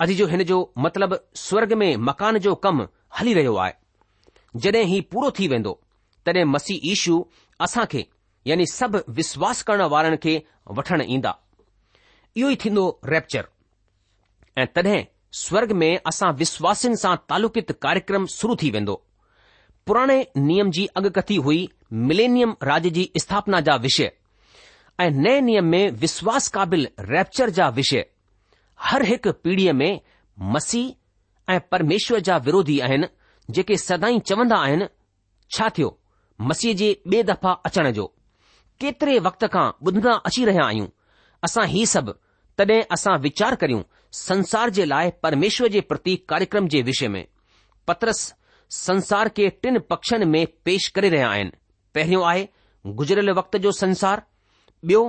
अॼु 0.05 0.15
जो 0.15 0.27
हिन 0.29 0.43
जो 0.45 0.57
मतिलब 0.85 1.19
स्वर्ग 1.43 1.73
में 1.83 1.97
मकान 2.07 2.39
जो 2.47 2.55
कमु 2.65 2.87
हली 3.19 3.33
रहियो 3.35 3.55
आहे 3.57 4.61
जॾहिं 4.65 4.85
हीउ 4.89 5.03
पूरो 5.13 5.31
थी 5.39 5.47
वेंदो 5.49 5.73
तॾहिं 6.27 6.45
मसीह 6.55 6.81
ईशू 6.93 7.17
असां 7.67 7.85
खे 7.93 8.05
यानी 8.47 8.67
सभु 8.73 8.99
विश्वास 9.21 9.63
करण 9.69 9.83
वारनि 9.95 10.17
खे 10.25 10.35
वठण 10.79 11.03
ईंदा 11.17 11.33
इहो 12.37 12.51
ई 12.51 12.57
थींदो 12.65 12.85
रेप्चर 13.15 13.47
ऐं 14.59 14.67
तॾहिं 14.77 15.01
स्वर्ग 15.45 15.73
में 15.83 15.91
असां 16.13 16.33
विश्वासिन 16.43 16.97
सां 17.05 17.15
तालुकित 17.29 17.73
कार्यक्रम 17.87 18.27
शुरू 18.39 18.57
थी 18.63 18.71
वेंदो 18.77 18.95
पुराणे 19.87 20.19
नियम 20.51 20.71
जी 20.79 20.85
अॻकथी 21.01 21.37
हुई 21.49 21.69
मिलेनियम 22.11 22.55
राज्य 22.71 22.91
जी 22.99 23.11
स्थापना 23.25 23.61
जा 23.71 23.77
विषय 23.87 24.13
ऐं 25.01 25.09
नए 25.27 25.41
नियम 25.51 25.65
में 25.77 25.91
विश्वास 26.05 26.49
क़ाबिल 26.59 26.87
रेप्चर 27.15 27.51
जा 27.61 27.69
विषय 27.81 28.05
हर 28.85 29.03
हिकु 29.07 29.33
पीढ़ीअ 29.45 29.73
में 29.73 30.01
मसीह 30.55 31.53
ऐं 31.53 31.61
परमेश्वर 31.73 32.21
जा 32.29 32.37
विरोधी 32.47 32.79
आहिनि 32.87 33.07
जेके 33.57 33.77
सदाई 33.79 34.19
चवंदा 34.29 34.57
आहिनि 34.65 34.87
छा 35.57 35.69
थियो 35.79 35.99
मसीह 36.51 36.75
जे 36.81 36.91
बे 37.09 37.23
दफ़ा 37.31 37.53
अचण 37.67 37.91
जो 37.99 38.07
केतिरे 38.81 39.19
वक़्त 39.27 39.45
खां 39.55 39.67
ॿुधणु 39.87 40.13
अची 40.15 40.45
रहिया 40.45 40.65
आहियूं 40.65 40.87
असां 41.45 41.67
ही 41.75 41.85
सभु 41.95 42.13
तॾहिं 42.59 42.83
असां 42.97 43.19
वीचार 43.27 43.55
करियूं 43.61 43.83
संसार 44.21 44.71
जे 44.79 44.85
लाइ 44.85 45.11
परमेश्वर 45.23 45.69
जे 45.77 45.81
प्रति 45.93 46.17
कार्यक्रम 46.29 46.69
जे 46.75 46.83
विषय 46.89 47.09
में 47.15 47.25
पत्रस 47.87 48.21
संसार 48.81 49.29
के 49.39 49.49
टिन 49.63 49.79
पक्षनि 49.91 50.25
में 50.35 50.47
पेष 50.65 50.89
करे 50.99 51.09
रहिया 51.17 51.29
आहिनि 51.31 51.51
पहिरियों 51.95 52.25
आहे 52.29 52.49
गुज़िरियल 53.01 53.31
वक़्त 53.39 53.57
जो 53.67 53.73
संसार 53.81 54.23
बि॒यो 54.85 55.05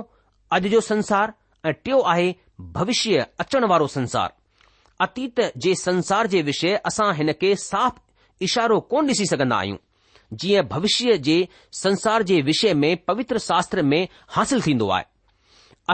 अॼ 0.52 0.58
जो 0.76 0.80
संसार 0.90 1.32
ऐं 1.66 1.72
टियों 1.84 2.02
आहे 2.12 2.34
भविष्य 2.60 3.24
अचण 3.40 3.64
वारो 3.70 3.86
संसार 3.88 4.32
अतीत 5.04 5.40
जे 5.64 5.74
संसार 5.80 6.26
जे 6.26 6.40
विषय 6.42 6.74
असां 6.86 7.12
हिन 7.16 7.32
खे 7.40 7.54
साफ़ 7.64 7.98
इशारो 8.44 8.78
कोन 8.92 9.08
ॾिसी 9.08 9.26
सघंदा 9.30 9.56
आहियूं 9.56 9.76
जीअं 10.40 10.62
भविष्य 10.70 11.16
जे 11.28 11.36
संसार 11.82 12.22
जे 12.30 12.40
विषय 12.50 12.74
में 12.80 12.96
पवित्र 13.08 13.38
शास्त्र 13.46 13.82
में 13.90 14.06
हासिल 14.36 14.62
थींदो 14.62 14.88
आहे 14.96 15.04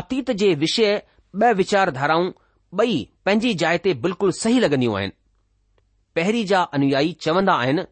अतीत 0.01 0.31
जे 0.43 0.53
विषय 0.65 1.01
ॿ 1.47 1.53
विचारधाराऊं 1.57 2.31
ॿई 2.81 2.97
पंहिंजी 3.25 3.53
जाइ 3.63 3.79
ते 3.85 3.95
बिल्कुलु 4.05 4.33
सही 4.41 4.61
लॻंदियूं 4.61 4.97
आहिनि 4.99 5.13
पहिरीं 6.17 6.45
जा 6.47 6.63
अनुयायी 6.79 7.13
चवंदा 7.25 7.55
आहिनि 7.63 7.83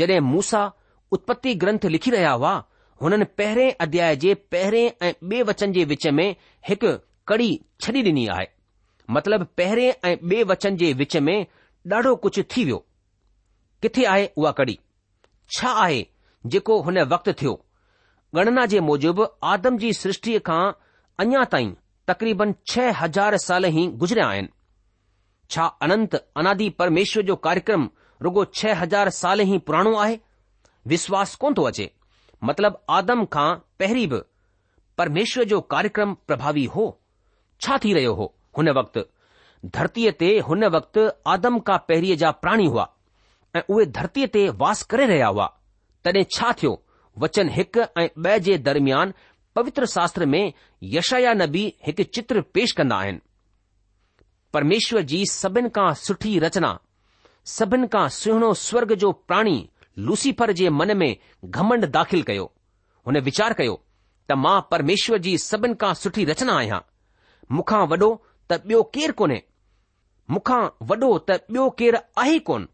जड॒हिं 0.00 0.20
मूसा 0.32 0.70
उत्पत्ति 1.16 1.54
ग्रंथ 1.62 1.84
लिखी 1.94 2.10
रहिया 2.10 2.30
हुआ 2.32 2.54
हुननि 3.02 3.24
पहिरें 3.38 3.70
अध्याय 3.86 4.16
जे 4.26 4.34
पहिरें 4.54 4.90
ऐं 5.06 5.12
बे 5.28 5.42
वचन 5.52 5.72
जे 5.72 5.84
विच 5.94 6.06
में 6.18 6.28
हिकु 6.68 6.92
कड़ी 7.28 7.50
छॾी 7.82 8.02
ॾिनी 8.06 8.26
आहे 8.32 8.46
मतिलब 9.16 9.44
पहिरें 9.56 10.08
ऐं 10.08 10.16
ॿिए 10.16 10.42
वचन 10.50 10.76
जे 10.82 10.92
विच 11.00 11.16
में 11.28 11.46
ॾाढो 11.92 12.14
कुझु 12.24 12.42
थी 12.56 12.64
वियो 12.64 12.76
किथे 13.82 14.04
आहे 14.12 14.28
उहा 14.36 14.50
कड़ी 14.60 14.78
छा 15.56 15.70
आहे 15.84 16.06
जेको 16.54 16.80
हुन 16.82 16.98
वक़्तु 17.14 17.32
थियो 17.40 17.54
गणना 18.36 18.66
जे 18.74 18.80
मूजिबि 18.90 19.24
आदम 19.54 19.78
जी 19.78 19.92
सृष्टि 20.02 20.38
खां 20.48 20.60
अञा 21.24 21.44
ताईं 21.54 21.72
तक़रीबन 22.08 22.54
छह 22.72 22.90
हज़ार 23.02 23.36
साल 23.46 23.64
ई 23.70 23.86
गुज़रिया 24.02 24.26
आहिनि 24.26 24.48
छा 25.50 25.64
अनंत 25.86 26.14
अनादि 26.42 26.68
परमेश्वर 26.82 27.22
जो 27.32 27.36
कार्यक्रम 27.48 27.88
रुगो 28.22 28.44
छह 28.60 28.80
हज़ार 28.82 29.10
साल 29.18 29.40
ई 29.46 29.58
पुराणो 29.66 29.94
आहे 30.04 30.18
विश्वास 30.94 31.34
कोन 31.44 31.54
थो 31.58 31.62
अचे 31.72 31.90
मतिलब 32.50 32.78
आदम 33.00 33.24
खां 33.36 33.48
पहिरीं 33.78 34.06
बि 34.14 34.20
परमेश्वर 34.98 35.44
जो 35.54 35.60
कार्यक्रम 35.74 36.14
प्रभावी 36.26 36.64
हो 36.76 36.86
छा 37.62 37.76
थी 37.84 37.92
रहियो 37.94 38.12
हो 38.14 38.26
हुन 38.58 38.68
वक़्तु 38.78 39.02
धरतीअ 39.76 40.12
ते 40.22 40.28
हुन 40.48 40.64
वक़्तु 40.74 41.04
आदम 41.34 41.58
का 41.68 41.76
पहिरीअ 41.90 42.16
जा 42.22 42.30
प्राणी 42.44 42.66
हुआ 42.72 42.86
ऐं 43.56 43.62
उहे 43.74 43.86
धरतीअ 43.98 44.26
ते 44.34 44.42
वास 44.62 44.82
करे 44.92 45.06
रहिया 45.12 45.26
हुआ 45.36 45.46
तॾहिं 46.08 46.24
छा 46.36 46.50
थियो 46.62 46.72
वचन 47.24 47.48
हिकु 47.58 47.84
ऐं 48.02 48.08
ब॒ 48.26 48.36
जे 48.48 48.58
दरमयान 48.68 49.12
पवित्र 49.58 49.86
शास्त्र 49.96 50.26
में 50.34 50.44
यशया 50.96 51.32
नबी 51.42 51.62
हिकु 51.86 52.02
चित्र 52.16 52.40
पेश 52.56 52.72
कंदा 52.80 52.96
आहिनि 53.04 53.20
परमेश्वर 54.54 55.02
जी 55.12 55.20
सभिनि 55.30 55.68
खां 55.78 55.88
सुठी 56.02 56.38
रचना 56.46 56.72
सभिनि 57.56 57.86
खां 57.94 58.08
सुहिणो 58.18 58.52
स्वर्ग 58.66 58.92
जो 59.04 59.12
प्राणी 59.30 59.56
लूसीफर 60.08 60.52
जे 60.60 60.68
मन 60.80 60.96
में 61.02 61.10
घमंड 61.44 61.84
दाख़िल 61.96 62.22
कयो 62.30 62.50
हुन 63.06 63.18
वीचार 63.30 63.52
कयो 63.62 63.80
त 64.28 64.32
मां 64.46 64.60
परमेश्वर 64.74 65.18
जी 65.28 65.36
सभिनि 65.50 65.74
खां 65.84 65.92
सुठी 66.04 66.24
रचना 66.32 66.58
आहियां 66.62 66.80
मूंखां 67.54 67.80
वॾो 67.90 68.06
त 68.50 68.58
ॿियो 68.66 68.82
केरु 68.94 69.12
कोन्हे 69.18 69.42
मूंखां 70.34 70.60
वॾो 70.92 71.10
त 71.18 71.30
ॿियो 71.50 71.68
केरु 71.80 71.98
आहे 72.22 72.38
कोन 72.48 72.66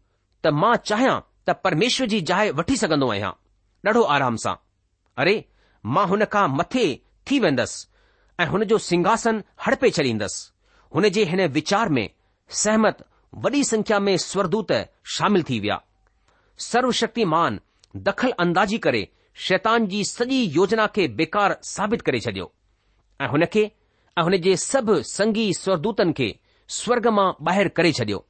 त 0.45 0.53
मां 0.61 0.75
चाहियां 0.91 1.19
त 1.47 1.55
परमेश्वर 1.65 2.07
जी 2.13 2.19
जाइ 2.31 2.51
वठी 2.59 2.77
सघंदो 2.83 3.09
आहियां 3.15 3.31
ॾाढो 3.89 4.01
आराम 4.15 4.35
सां 4.45 4.55
अरे 5.25 5.35
मां 5.97 6.07
हुन 6.13 6.25
खां 6.35 6.47
मथे 6.57 6.85
थी 7.29 7.39
वेंदसि 7.45 7.87
ऐं 8.43 8.47
हुन 8.53 8.63
जो 8.71 8.77
सिंघासन 8.89 9.43
हड़पे 9.65 9.89
छॾींदसि 9.97 10.45
हुन 10.95 11.09
जे 11.17 11.23
हिन 11.33 11.45
वीचार 11.57 11.89
में 11.97 12.07
सहमत 12.63 13.03
वॾी 13.43 13.63
संख्या 13.73 13.99
में 14.07 14.15
स्वरदूत 14.29 14.71
शामिल 15.15 15.43
थी 15.49 15.59
विया 15.59 15.79
सर्वशक्तिमान 16.69 17.59
दख़ल 18.07 18.31
अंदाज़ी 18.45 18.77
करे 18.87 19.01
शैतान 19.47 19.85
जी 19.93 20.03
सॼी 20.13 20.41
योजना 20.59 20.85
खे 20.95 21.07
बेकार 21.21 21.57
साबित 21.71 22.01
करे 22.09 22.19
छडि॒यो 22.27 22.51
ऐं 23.21 23.27
हुन 23.35 23.45
खे 23.53 23.69
ऐं 24.19 24.23
हुन 24.25 24.35
जे 24.45 24.55
सभु 24.61 24.95
संगी 25.09 25.45
स्वरदूतनि 25.57 26.13
खे 26.17 26.25
स्वर्ग 26.79 27.07
मां 27.19 27.27
ॿाहिरि 27.49 27.69
करे 27.77 27.91
छडि॒यो 27.99 28.25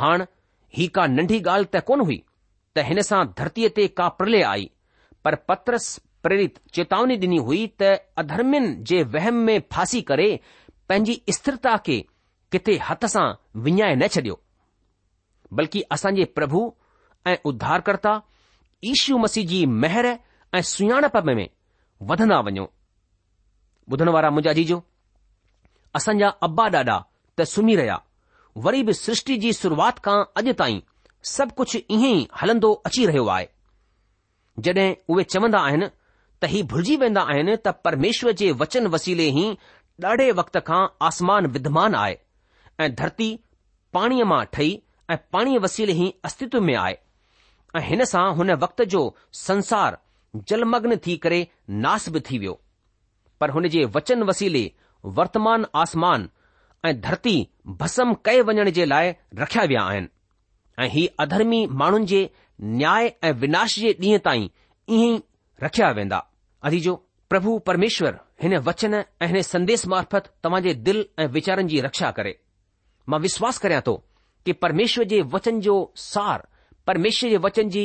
हाणे 0.00 0.26
ही 0.78 0.86
का 0.98 1.06
नंढी 1.16 1.38
ॻाल्हि 1.44 1.68
त 1.76 1.80
कोन 1.90 2.00
हुई 2.08 2.16
त 2.76 2.84
हिन 2.88 3.00
सां 3.10 3.22
धरतीअ 3.40 3.68
ते 3.78 3.86
का 4.00 4.08
प्रलय 4.18 4.42
आई 4.52 4.66
पर 5.24 5.34
पत्रस 5.52 5.86
प्रेरित 6.26 6.60
चेतावनी 6.78 7.16
डि॒नी 7.22 7.36
हुई 7.48 7.62
त 7.82 7.94
अधर्मियुनि 8.24 8.74
जे 8.90 9.02
वहम 9.16 9.40
में 9.48 9.56
फासी 9.76 10.02
करे 10.12 10.28
पंहिंजी 10.92 11.16
स्थिरता 11.38 11.76
खे 11.88 11.98
किथे 12.56 12.76
हथ 12.90 13.06
सां 13.16 13.26
विञाए 13.68 13.94
न 13.96 14.08
छडि॒यो 14.16 14.40
बल्कि 15.62 15.82
असांजे 15.96 16.24
प्रभु 16.40 16.64
ऐं 17.32 17.36
उद्धारकर्ता 17.52 18.16
ईशू 18.94 19.18
मसीह 19.26 19.46
जी 19.54 19.64
मेहर 19.84 20.06
ऐं 20.16 20.62
सुञाणप 20.76 21.16
में 21.36 21.46
वधंदा 22.12 22.38
वञो 22.50 22.72
ॿुधण 23.92 24.08
वारा 24.14 24.28
मुंहिंजा 24.30 24.52
जीजो 24.58 24.80
असांजा 25.96 26.28
अब्बा 26.46 26.68
ॾाॾा 26.74 26.98
त 27.38 27.42
सुम्ही 27.54 27.76
रहिया 27.76 27.96
वरी 28.64 28.82
बि 28.88 28.92
सृष्टि 28.98 29.36
जी 29.44 29.52
शुरूआति 29.58 30.00
खां 30.04 30.16
अॼु 30.40 30.52
ताईं 30.60 30.80
सभु 31.30 31.52
कुझु 31.60 31.78
ईअं 31.96 32.04
ई 32.08 32.26
हलंदो 32.42 32.72
अची 32.90 33.06
रहियो 33.10 33.26
आहे 33.36 33.46
जड॒हिं 34.66 34.88
उहे 35.14 35.24
चवंदा 35.34 35.58
आहिनि 35.70 35.88
त 36.42 36.50
ही 36.52 36.62
भुलिजी 36.72 36.96
वेंदा 37.04 37.22
आहिनि 37.34 37.56
त 37.66 37.72
परमेश्वर 37.88 38.32
जे 38.42 38.50
वचन 38.64 38.86
वसीले 38.94 39.26
ई 39.42 39.46
ॾाढे 40.12 40.30
वक़्त 40.40 40.58
खां 40.68 40.80
आसमान 41.08 41.46
विद्यमान 41.56 41.94
आए 42.04 42.18
ऐं 42.84 42.88
धरती 43.02 43.28
पाणीअ 43.98 44.24
मां 44.34 44.42
ठही 44.56 44.70
ऐं 45.10 45.16
पाणीअ 45.36 45.60
वसीले 45.68 45.96
ई 46.06 46.12
अस्तित्व 46.30 46.60
में 46.70 46.74
आहे 46.74 47.86
ऐं 48.00 48.04
सां 48.14 48.26
हुन 48.40 48.50
वक़्त 48.66 48.82
जो 48.96 49.04
संसार 49.46 49.98
जलमग्न 50.52 50.96
थी 51.06 51.16
करे 51.26 51.40
नास 51.86 52.08
बि 52.14 52.20
थी 52.30 52.38
वियो 52.44 52.60
पर 53.40 53.50
हुन 53.50 53.68
जे 53.68 53.84
वचन 53.94 54.22
वसीले 54.30 54.70
वर्तमान 55.18 55.64
आसमान 55.82 56.28
ऐं 56.86 57.00
धरती 57.00 57.36
भस्म 57.80 58.14
कए 58.24 58.40
वञण 58.48 58.70
जे 58.78 58.84
लाइ 58.84 59.10
रखिया 59.38 59.64
विया 59.72 59.82
आहिनि 59.90 60.08
ऐं 60.84 60.88
ही 60.92 61.06
अधर्मी 61.20 61.66
माण्हुनि 61.80 62.06
जे 62.12 62.28
न्याय 62.60 63.12
ऐं 63.28 63.32
विनाश 63.42 63.78
जे 63.78 63.92
ॾींहं 64.02 64.18
ताईं 64.24 64.48
ईअं 64.96 65.14
ई 65.16 65.22
रखिया 65.62 65.90
वेंदा 65.98 66.18
अदीजो 66.68 66.94
प्रभु 67.30 67.58
परमेश्वर 67.66 68.16
हिन 68.42 68.56
वचन 68.68 68.94
ऐं 68.94 69.26
हिन 69.28 69.40
संदेश 69.52 69.86
मार्फत 69.94 70.30
तव्हां 70.44 70.62
जे 70.62 70.74
दिल 70.88 71.04
ऐं 71.22 71.26
वीचारनि 71.36 71.68
जी 71.68 71.80
रक्षा 71.90 72.10
करे 72.18 72.34
मां 73.08 73.20
विश्वास 73.20 73.58
करियां 73.66 73.80
थो 73.86 73.94
कि 74.46 74.52
परमेश्वर 74.64 75.04
जे 75.12 75.20
वचन 75.34 75.60
जो 75.66 75.76
सार 76.10 76.46
परमेश्वर 76.86 77.30
जे 77.30 77.36
वचन 77.46 77.68
जी 77.76 77.84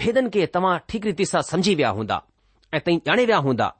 भेदन 0.00 0.28
खे 0.36 0.46
तव्हां 0.54 0.76
ठीक 0.88 1.06
रीति 1.06 1.24
सां 1.34 1.42
समझी 1.52 1.74
विया 1.74 1.88
हूंदा 2.00 2.22
ऐं 2.74 2.80
तई 2.86 3.00
ॼाणे 3.06 3.26
विया 3.26 3.36
हूंदा 3.48 3.72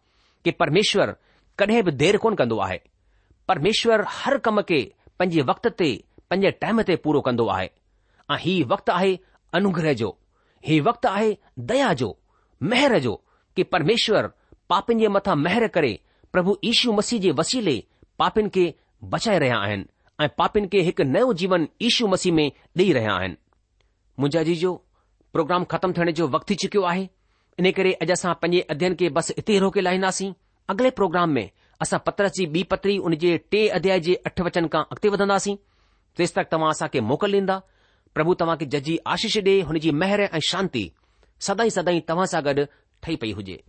कि 0.45 0.51
परमेश्वर 0.61 1.15
कडहिं 1.59 1.83
बि 1.85 1.91
देर 2.03 2.17
कोन 2.19 2.35
कंदो 2.35 2.59
आहे 2.67 2.81
परमेश्वर 3.49 4.05
हर 4.15 4.37
कम 4.47 4.61
खे 4.69 4.81
पंहिंजे 5.19 5.43
वक़्त 5.49 5.67
ते 5.79 5.91
पंजे 6.31 6.51
टाइम 6.61 6.83
ते 6.91 6.97
पूरो 7.05 7.21
कंदो 7.29 7.47
आहे 7.57 7.69
ऐं 8.33 8.37
हीउ 8.41 8.67
वक़्तु 8.73 8.93
आहे 8.93 9.19
अनुग्रह 9.55 9.93
जो 10.03 10.17
हीउ 10.67 10.85
वक़्तु 10.85 11.09
आहे 11.09 11.37
दया 11.71 11.93
जो 12.03 12.17
मेहर 12.73 12.99
जो 13.07 13.15
कि 13.57 13.63
परमेश्वरु 13.75 14.29
पापियुनि 14.71 15.03
जे 15.03 15.09
मथां 15.17 15.37
महिर 15.37 15.67
करे 15.77 15.93
प्रभु 16.33 16.57
यीशू 16.65 16.93
मसीह 16.93 17.21
जे 17.21 17.31
वसीले 17.41 17.77
पापियुनि 18.19 18.51
खे 18.55 18.73
बचाए 19.15 19.39
रहिया 19.39 19.57
आहिनि 19.67 19.87
ऐं 20.25 20.29
पापियुनि 20.39 20.69
खे 20.75 20.83
हिकु 20.89 21.03
नयो 21.15 21.33
जीवन 21.43 21.69
इशू 21.91 22.07
मसीह 22.15 22.33
में 22.39 22.49
ॾेई 22.79 22.93
रहिया 22.99 23.15
आहिनि 23.21 23.37
मुंहिंजो 24.21 24.41
अजी 24.45 24.55
जो 24.65 24.75
प्रोग्राम 25.33 25.65
ख़तमु 25.75 25.93
थियण 25.99 26.11
जो 26.23 26.29
वक़्तु 26.29 26.51
थी 26.53 26.57
चुकियो 26.65 26.83
आहे 26.93 27.09
इन 27.61 27.71
करे 27.77 27.93
अॼु 28.03 28.13
असां 28.13 28.33
पंहिंजे 28.43 28.61
अध्ययन 28.73 28.95
खे 29.01 29.09
बसि 29.17 29.33
हिते 29.39 29.53
ई 29.55 29.59
रोके 29.63 29.81
लाहींदासीं 29.85 30.29
अॻिले 30.73 30.91
प्रोग्राम 30.99 31.31
में 31.37 31.51
असां 31.85 31.99
पत्र 32.07 32.29
जी 32.37 32.45
ॿी 32.55 32.63
पत्री 32.71 32.97
उन 33.09 33.15
जे 33.25 33.37
टे 33.53 33.61
अध्याय 33.79 34.01
जे 34.07 34.15
अठ 34.31 34.41
वचन 34.47 34.67
खां 34.75 34.83
अॻिते 34.97 35.09
वधंदासीं 35.15 35.57
तेसि 36.19 36.33
तक 36.37 36.49
तव्हां 36.53 36.71
असांखे 36.77 37.01
मोकल 37.11 37.35
ॾींदा 37.35 37.59
प्रभु 38.15 38.35
तव्हां 38.41 38.57
खे 38.63 38.67
जजी 38.75 38.97
आशीष 39.07 39.37
ॾे 39.39 39.61
हुन 39.69 39.79
जी 39.85 39.91
महर 40.01 40.21
ऐं 40.33 40.41
शांती 40.51 40.91
सदाई 41.41 41.71
सदाई 41.77 42.01
तव्हां 42.09 42.27
सां 42.33 42.45
गॾु 42.45 42.65
ठही 43.03 43.17
पई 43.17 43.33
हुजे 43.33 43.63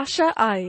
आशा 0.00 0.28
आहे 0.48 0.68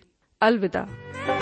अलविदा 0.41 1.40